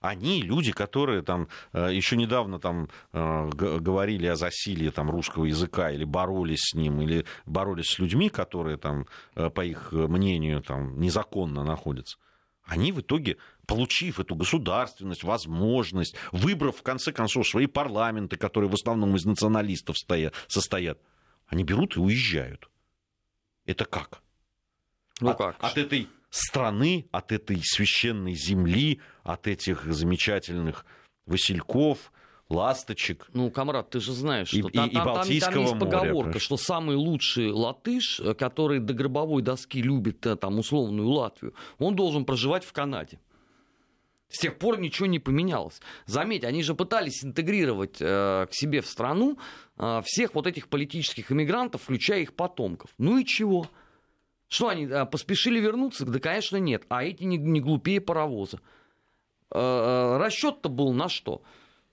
[0.00, 5.90] Они люди, которые там э, еще недавно там э, говорили о засилии там, русского языка
[5.90, 11.00] или боролись с ним, или боролись с людьми, которые там, э, по их мнению, там,
[11.00, 12.18] незаконно находятся
[12.66, 18.74] они в итоге, получив эту государственность, возможность, выбрав, в конце концов, свои парламенты, которые в
[18.74, 20.98] основном из националистов стоят, состоят,
[21.46, 22.68] они берут и уезжают.
[23.64, 24.20] Это как?
[25.20, 25.56] Ну от, как?
[25.60, 30.84] От этой страны, от этой священной земли, от этих замечательных
[31.24, 32.12] васильков,
[32.48, 33.28] ласточек.
[33.32, 36.38] Ну, Камрад, ты же знаешь, что и, там, и, там, там, там есть поговорка, моря,
[36.38, 41.96] что самый лучший латыш, э, который до гробовой доски любит э, там условную Латвию, он
[41.96, 43.18] должен проживать в Канаде.
[44.28, 45.80] С тех пор ничего не поменялось.
[46.06, 49.38] Заметь, они же пытались интегрировать э, к себе в страну
[49.78, 52.90] э, всех вот этих политических иммигрантов, включая их потомков.
[52.98, 53.68] Ну и чего?
[54.48, 56.04] Что они э, поспешили вернуться?
[56.04, 56.84] Да, конечно, нет.
[56.88, 58.60] А эти не, не глупее паровоза.
[59.52, 61.42] Э, э расчет-то был на что?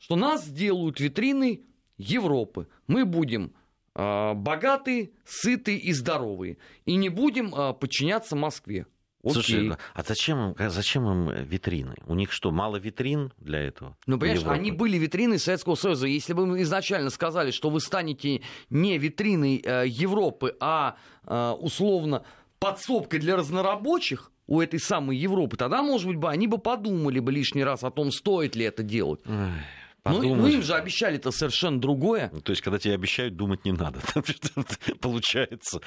[0.03, 1.63] Что нас сделают витриной
[1.97, 2.67] Европы.
[2.87, 3.53] Мы будем
[3.95, 6.57] э, богатые, сытые и здоровые.
[6.83, 8.85] И не будем э, подчиняться Москве.
[9.23, 9.33] Окей.
[9.33, 11.95] Слушай, а зачем им, зачем им витрины?
[12.05, 13.95] У них что, мало витрин для этого?
[14.05, 14.59] Ну, понимаешь, Европы?
[14.59, 16.07] они были витриной Советского Союза.
[16.07, 22.25] Если бы мы изначально сказали, что вы станете не витриной э, Европы, а э, условно
[22.59, 27.31] подсобкой для разнорабочих, у этой самой Европы, тогда, может быть, бы они бы подумали бы
[27.31, 29.21] лишний раз о том, стоит ли это делать.
[29.25, 29.53] Ой.
[30.05, 32.29] Ну, ну им же обещали это совершенно другое.
[32.33, 34.01] Ну, то есть, когда тебе обещают, думать не надо.
[35.01, 35.79] Получается.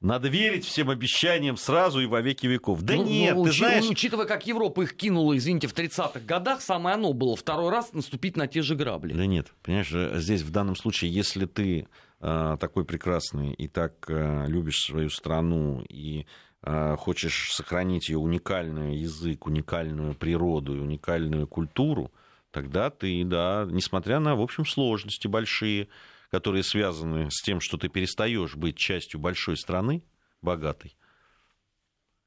[0.00, 2.82] Надо верить всем обещаниям сразу и во веки веков.
[2.82, 3.84] Да ну, нет, ну, ты учи, знаешь...
[3.88, 8.36] Учитывая, как Европа их кинула, извините, в 30-х годах, самое оно было второй раз наступить
[8.36, 9.14] на те же грабли.
[9.14, 11.88] Да нет, понимаешь, э, здесь в данном случае, если ты
[12.20, 16.26] э, такой прекрасный и так э, любишь свою страну и
[16.62, 22.12] э, хочешь сохранить ее уникальный язык, уникальную природу и уникальную культуру,
[22.56, 25.88] тогда ты, да, несмотря на, в общем, сложности большие,
[26.30, 30.02] которые связаны с тем, что ты перестаешь быть частью большой страны,
[30.40, 30.96] богатой,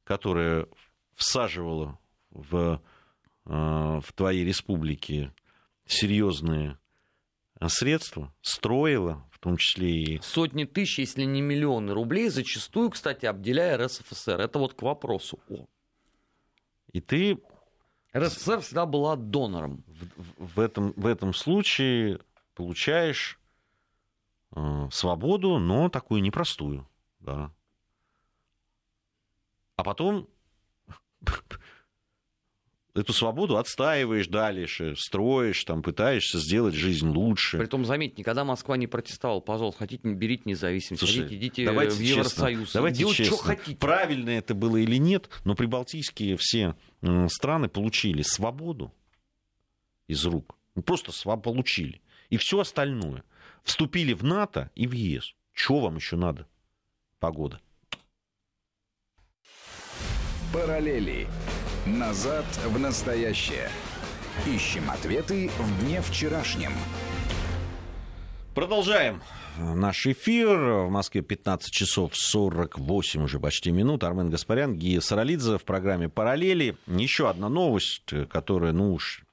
[0.03, 0.67] которая
[1.15, 1.97] всаживала
[2.29, 2.79] в,
[3.47, 5.33] э, в твоей республике
[5.87, 6.77] серьезные
[7.65, 10.21] средства, строила, в том числе и...
[10.21, 14.39] Сотни тысяч, если не миллионы рублей, зачастую, кстати, обделяя РСФСР.
[14.41, 15.65] Это вот к вопросу о.
[16.93, 17.39] И ты
[18.15, 19.83] РСФСР всегда была донором.
[19.87, 22.19] В, в, этом, в этом случае
[22.55, 23.39] получаешь
[24.55, 26.87] э, свободу, но такую непростую.
[27.19, 27.51] Да.
[29.75, 30.27] А потом
[32.99, 37.57] эту свободу отстаиваешь дальше, строишь, там, пытаешься сделать жизнь лучше.
[37.57, 39.39] Притом, заметь, никогда Москва не протестовала.
[39.39, 42.65] Пожалуйста, хотите, не берите независимость, Слушай, хотите, идите давайте в Евросоюз.
[42.65, 43.77] Честно, давайте Делать, честно, что хотите.
[43.77, 46.75] Правильно это было или нет, но прибалтийские все
[47.27, 48.93] страны получили свободу
[50.07, 50.55] из рук.
[50.75, 52.01] Ну, просто получили.
[52.29, 53.23] И все остальное.
[53.63, 55.33] Вступили в НАТО и в ЕС.
[55.54, 56.47] Чего вам еще надо?
[57.19, 57.60] Погода.
[60.54, 61.27] Параллели.
[61.86, 63.69] Назад в настоящее.
[64.46, 66.73] Ищем ответы в дне вчерашнем.
[68.54, 69.21] Продолжаем
[69.58, 70.58] наш эфир.
[70.58, 74.04] В Москве 15 часов 48 уже почти минут.
[74.04, 76.75] Армен Гаспарян, Гия Саралидзе в программе «Параллели».
[76.86, 79.23] Еще одна новость, которая, ну уж,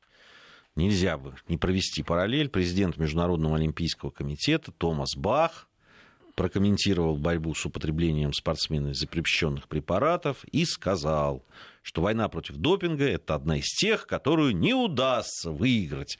[0.77, 2.49] нельзя бы не провести параллель.
[2.49, 5.66] Президент Международного олимпийского комитета Томас Бах
[6.37, 11.45] прокомментировал борьбу с употреблением спортсменами запрещенных препаратов и сказал,
[11.83, 16.19] что война против допинга– это одна из тех, которую не удастся выиграть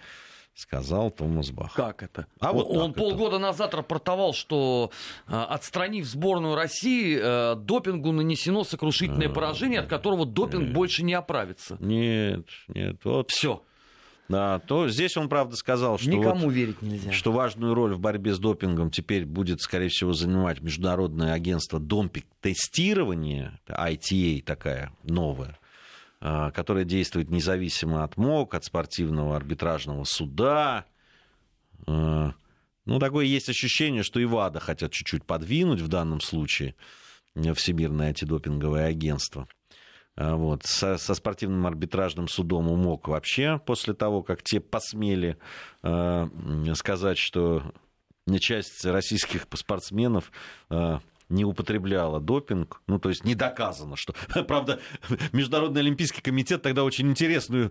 [0.57, 1.75] сказал Томас Бах.
[1.75, 2.27] Как это?
[2.41, 3.43] А вот он полгода это.
[3.43, 4.91] назад рапортовал, что
[5.29, 10.73] э, отстранив сборную России, э, допингу нанесено сокрушительное а, поражение, от которого допинг нет.
[10.73, 11.77] больше не оправится.
[11.79, 12.97] Нет, нет.
[13.05, 13.31] Вот.
[13.31, 13.63] Все.
[14.29, 17.13] Да, то здесь он, правда, сказал, что, Никому вот, верить нельзя.
[17.13, 23.61] что важную роль в борьбе с допингом теперь будет, скорее всего, занимать Международное агентство допинг-тестирования,
[23.69, 25.59] ITA такая новая,
[26.21, 30.87] а, которая действует независимо от МОК, от спортивного арбитражного суда.
[31.87, 32.33] А,
[32.85, 36.75] ну, такое есть ощущение, что и ВАДА хотят чуть-чуть подвинуть в данном случае
[37.55, 39.47] Всемирное антидопинговое агентство.
[40.17, 40.65] А, вот.
[40.65, 45.37] Со, со спортивным арбитражным судом УМОК вообще после того, как те посмели
[45.83, 46.27] э,
[46.75, 47.63] сказать, что
[48.41, 50.33] часть российских спортсменов
[50.71, 50.99] э,
[51.29, 54.15] не употребляла допинг, ну, то есть не доказано, что...
[54.45, 54.81] Правда,
[55.33, 57.71] Международный Олимпийский комитет тогда очень интересную,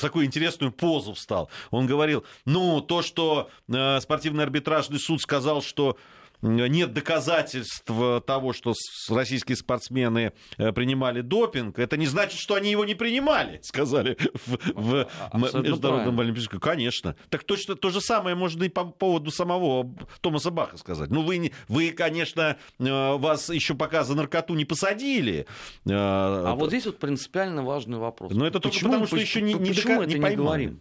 [0.00, 1.50] такую интересную позу встал.
[1.70, 5.96] Он говорил, ну, то, что э, спортивный арбитражный суд сказал, что
[6.42, 7.90] нет доказательств
[8.26, 8.74] того, что
[9.08, 14.16] российские спортсмены э, принимали допинг, это не значит, что они его не принимали, сказали
[14.46, 16.60] в, в Международном Олимпийском.
[16.60, 17.16] Конечно.
[17.28, 21.10] Так точно то же самое можно и по поводу самого Томаса Баха сказать.
[21.10, 25.46] Ну, вы, вы конечно, э, вас еще пока за наркоту не посадили.
[25.86, 28.32] Э, а вот здесь вот принципиально важный вопрос.
[28.32, 30.80] Но это почему, только потому, что еще не, не, почему дока- это не, не говорим?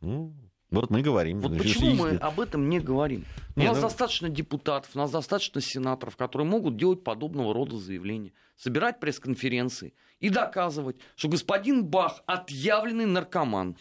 [0.00, 0.34] Ну,
[0.70, 1.40] вот мы говорим.
[1.40, 3.24] Вот почему мы об этом не говорим?
[3.56, 3.82] У нас ну...
[3.82, 10.28] достаточно депутатов, у нас достаточно сенаторов, которые могут делать подобного рода заявления, собирать пресс-конференции и
[10.28, 13.76] доказывать, что господин Бах отъявленный наркоман.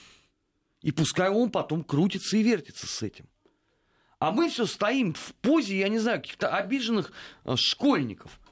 [0.81, 3.27] И пускай он потом крутится и вертится с этим.
[4.19, 7.11] А мы все стоим в позе, я не знаю, каких-то обиженных
[7.43, 8.39] э, школьников–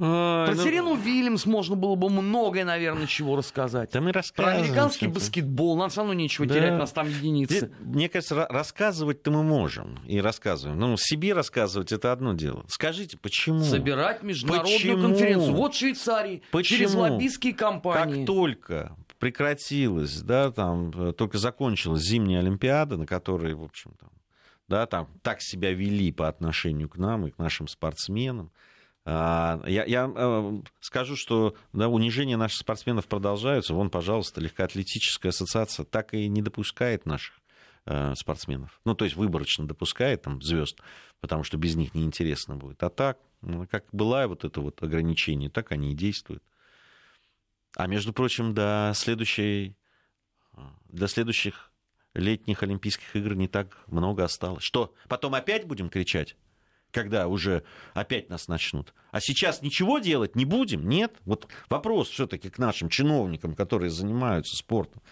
[0.00, 0.62] Ой, Про ну...
[0.62, 3.90] Сирену Вильямс можно было бы многое, наверное, чего рассказать.
[3.92, 6.54] Да мы Про американский баскетбол, нам все равно нечего да.
[6.54, 7.70] терять, нас там единицы.
[7.80, 10.80] Мне кажется, рассказывать-то мы можем и рассказываем.
[10.80, 12.64] Ну, себе рассказывать это одно дело.
[12.68, 13.62] Скажите, почему?
[13.62, 15.02] Собирать международную почему?
[15.02, 15.52] конференцию.
[15.54, 16.78] Вот Швейцарии, почему?
[16.78, 18.20] через лоббистские компании.
[18.20, 24.08] Как только прекратилась, да, там, только закончилась зимняя Олимпиада, на которой, в общем, там,
[24.66, 28.50] да, там так себя вели по отношению к нам и к нашим спортсменам.
[29.04, 33.74] А, я, я э, скажу, что да, унижение наших спортсменов продолжаются.
[33.74, 37.40] Вон, пожалуйста, легкоатлетическая ассоциация так и не допускает наших
[37.86, 38.80] э, спортсменов.
[38.84, 40.80] Ну, то есть выборочно допускает там звезд,
[41.20, 42.82] потому что без них неинтересно будет.
[42.82, 46.42] А так, ну, как было вот это вот ограничение, так они и действуют.
[47.76, 49.76] А между прочим, до следующей,
[50.88, 51.70] до следующих
[52.14, 54.64] летних Олимпийских игр не так много осталось.
[54.64, 56.36] Что, потом опять будем кричать?
[56.92, 57.62] Когда уже
[57.94, 58.94] опять нас начнут.
[59.10, 60.88] А сейчас ничего делать не будем?
[60.88, 61.16] Нет?
[61.24, 65.02] Вот вопрос все-таки к нашим чиновникам, которые занимаются спортом.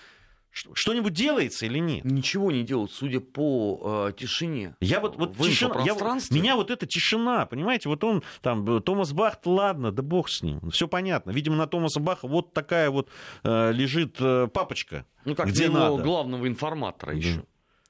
[0.50, 2.04] Что-нибудь делается или нет?
[2.04, 4.74] Ничего не делают, судя по э, тишине.
[4.80, 5.94] Я вот, вот тишина, я,
[6.30, 10.70] меня вот эта тишина, понимаете, вот он там, Томас Бах, ладно, да бог с ним,
[10.70, 11.30] все понятно.
[11.30, 13.08] Видимо, на Томаса Баха вот такая вот
[13.44, 16.02] э, лежит э, папочка, ну, как где надо.
[16.02, 17.18] главного информатора да.
[17.18, 17.44] еще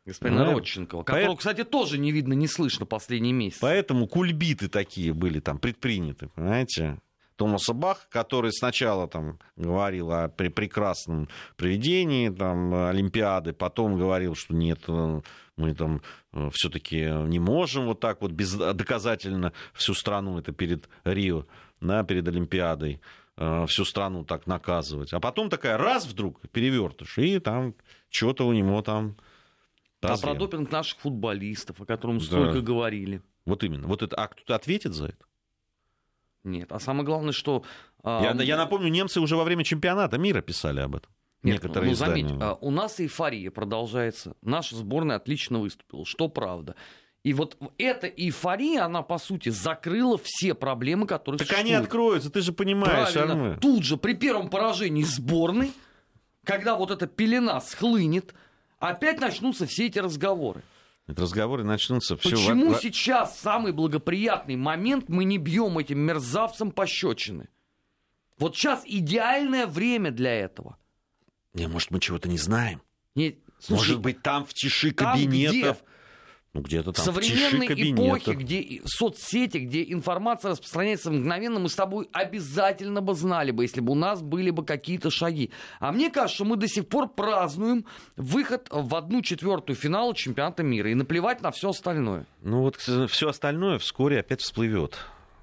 [0.09, 0.53] господина да.
[0.53, 1.39] Родченкова, которого, Поэт...
[1.39, 3.59] кстати, тоже не видно, не слышно последний месяц.
[3.61, 6.99] Поэтому кульбиты такие были там предприняты, понимаете?
[7.39, 14.55] Томаса Бах, который сначала там говорил о при прекрасном приведении там, Олимпиады, потом говорил, что
[14.55, 15.21] нет, э,
[15.57, 16.03] мы там
[16.33, 16.97] э, все-таки
[17.27, 21.47] не можем вот так вот без, доказательно всю страну, это перед Рио,
[21.81, 23.01] да, перед Олимпиадой,
[23.37, 25.13] э, всю страну так наказывать.
[25.13, 27.75] А потом такая раз вдруг перевертыш, и там
[28.11, 29.17] что-то у него там
[30.01, 30.29] Разве?
[30.29, 32.25] А про допинг наших футболистов, о котором да.
[32.25, 33.23] столько говорили.
[33.45, 33.87] Вот именно.
[33.89, 35.27] Вот это, а кто-то ответит за это?
[36.45, 36.71] Нет.
[36.71, 37.65] А самое главное, что...
[38.05, 38.43] Я, а...
[38.43, 41.11] я напомню, немцы уже во время чемпионата мира писали об этом.
[41.43, 42.57] Нет, Некоторые ну, заметь, издания.
[42.61, 44.35] у нас эйфория продолжается.
[44.43, 46.75] Наша сборная отлично выступила, что правда.
[47.23, 51.77] И вот эта эйфория, она, по сути, закрыла все проблемы, которые так существуют.
[51.77, 53.35] они откроются, ты же понимаешь, Правильно.
[53.35, 53.59] Армы.
[53.61, 55.73] Тут же, при первом поражении сборной,
[56.45, 58.35] когда вот эта пелена схлынет,
[58.79, 60.62] опять начнутся все эти разговоры.
[61.07, 62.16] Это разговоры начнутся.
[62.16, 62.81] Все Почему в...
[62.81, 67.49] сейчас самый благоприятный момент мы не бьем этим мерзавцам пощечины?
[68.39, 70.76] Вот сейчас идеальное время для этого.
[71.55, 72.83] Не, может, мы чего-то не знаем.
[73.14, 75.79] Нет, слушай, может быть, там в тиши кабинетов...
[75.79, 75.89] Где?
[76.55, 81.69] Ну, где-то В там современной в тиши эпохе, где соцсети, где информация распространяется мгновенно, мы
[81.69, 85.51] с тобой обязательно бы знали бы, если бы у нас были бы какие-то шаги.
[85.79, 87.85] А мне кажется, что мы до сих пор празднуем
[88.17, 92.25] выход в одну четвертую финала чемпионата мира и наплевать на все остальное.
[92.41, 94.97] Ну вот все остальное вскоре опять всплывет,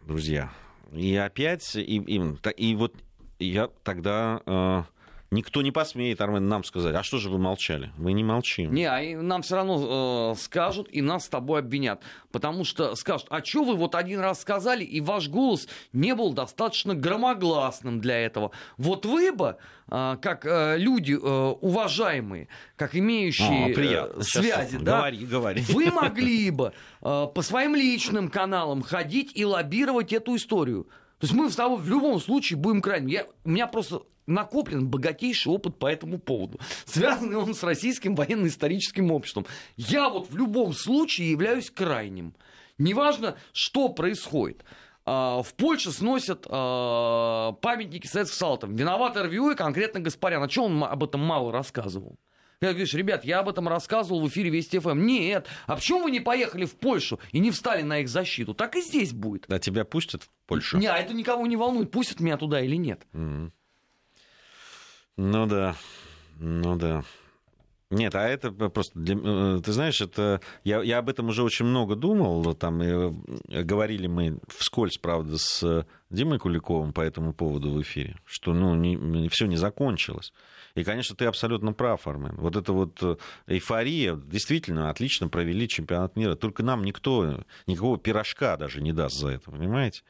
[0.07, 0.51] друзья.
[0.91, 2.21] И опять, и, и,
[2.57, 2.95] и вот
[3.37, 4.87] я тогда...
[5.35, 7.91] никто не посмеет, Армен, нам сказать, а что же вы молчали?
[7.97, 8.73] Мы не молчим.
[8.73, 12.01] Не, а нам все равно э, скажут и нас с тобой обвинят.
[12.31, 16.33] Потому что скажут, а что вы вот один раз сказали, и ваш голос не был
[16.33, 18.51] достаточно громогласным для этого.
[18.77, 19.57] Вот вы бы,
[19.89, 24.23] э, как э, люди э, уважаемые, как имеющие А, э.
[24.23, 25.61] Сейчас связи, да, Говори, говори.
[25.69, 30.87] вы могли бы э, по своим личным каналам ходить и лоббировать эту историю.
[31.19, 33.07] То есть мы с тобой в любом случае будем крайним.
[33.07, 36.59] Я, у меня просто накоплен богатейший опыт по этому поводу.
[36.85, 39.45] Связанный он с российским военно-историческим обществом.
[39.77, 42.35] Я вот в любом случае являюсь крайним.
[42.77, 44.65] Неважно, что происходит.
[45.05, 48.75] А, В Польше сносят а, памятники советским солдатам.
[48.75, 50.43] Виноват РВУ и конкретно Гаспарян.
[50.43, 52.17] А что он об этом мало рассказывал?
[52.67, 55.05] Я говорю, ребят, я об этом рассказывал в эфире Вести ФМ.
[55.05, 58.53] Нет, а почему вы не поехали в Польшу и не встали на их защиту?
[58.53, 59.45] Так и здесь будет.
[59.47, 60.77] Да тебя пустят в Польшу?
[60.77, 63.05] Не, а это никого не волнует, пустят меня туда или нет.
[63.13, 63.53] Мгм.
[65.17, 65.75] Ну да,
[66.39, 67.03] ну да.
[67.95, 71.65] Нет, а это просто, для- э, ты знаешь, это я, я об этом уже очень
[71.65, 72.53] много думал.
[72.53, 73.11] Там э,
[73.63, 79.29] говорили мы вскользь, правда, с Димой Куликовым по этому поводу в эфире, что ну не,
[79.29, 80.33] все не закончилось.
[80.75, 82.35] И, конечно, ты абсолютно прав, Армен.
[82.35, 83.15] Вот эта вот э,
[83.47, 86.35] эйфория, действительно, отлично провели чемпионат мира.
[86.35, 90.01] Только нам никто, никакого пирожка даже не даст за это, понимаете?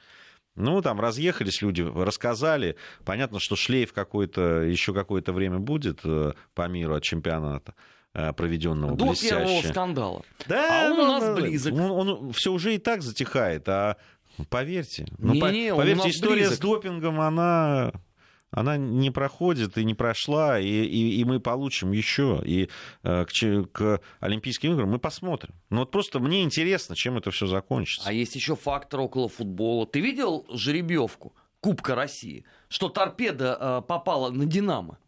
[0.56, 2.78] Ну, там разъехались люди, рассказали.
[3.03, 7.74] Понятно, что шлейф какой-то, еще какое-то время будет э, по миру от чемпионата
[8.14, 9.36] э, проведенного До блестяще.
[9.36, 10.22] первого скандала.
[10.47, 11.74] Да, А он ну, у нас ну, близок.
[11.74, 13.97] Он, все уже и так затихает, а
[14.49, 15.06] поверьте.
[15.18, 16.56] ну, по- Не-не, он у поверьте, история близок.
[16.56, 17.91] с допингом, она,
[18.56, 22.41] она не проходит и не прошла, и, и, и мы получим еще.
[22.45, 22.70] И
[23.03, 25.53] э, к, к Олимпийским играм мы посмотрим.
[25.70, 28.08] Ну вот просто мне интересно, чем это все закончится.
[28.08, 29.86] А есть еще фактор около футбола.
[29.86, 32.45] Ты видел жеребьевку Кубка России?
[32.70, 34.99] Что торпеда э, попала на Динамо?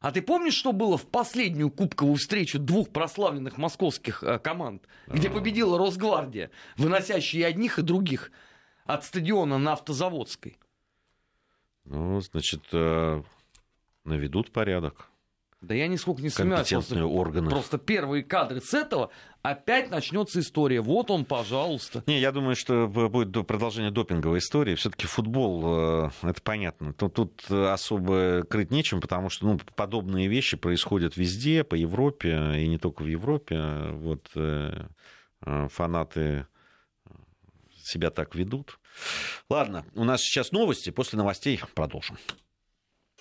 [0.00, 5.30] А ты помнишь, что было в последнюю кубковую встречу двух прославленных московских э, команд, где
[5.30, 8.32] победила Росгвардия, выносящая и одних, и других
[8.84, 10.58] от стадиона на Автозаводской?
[11.84, 13.22] Ну, значит, э,
[14.04, 15.08] наведут порядок.
[15.60, 16.68] Да я нисколько не сомневаюсь.
[16.68, 17.48] Просто, органы.
[17.48, 19.10] просто первые кадры с этого
[19.42, 20.80] опять начнется история.
[20.80, 22.02] Вот он, пожалуйста.
[22.08, 24.74] Не, я думаю, что будет до- продолжение допинговой истории.
[24.74, 26.92] Все-таки футбол, э, это понятно.
[26.94, 32.66] Тут, тут особо крыть нечем, потому что ну, подобные вещи происходят везде, по Европе, и
[32.66, 33.60] не только в Европе.
[33.92, 34.88] Вот э,
[35.68, 36.46] фанаты
[37.84, 38.80] себя так ведут.
[39.48, 40.90] Ладно, у нас сейчас новости.
[40.90, 42.18] После новостей продолжим.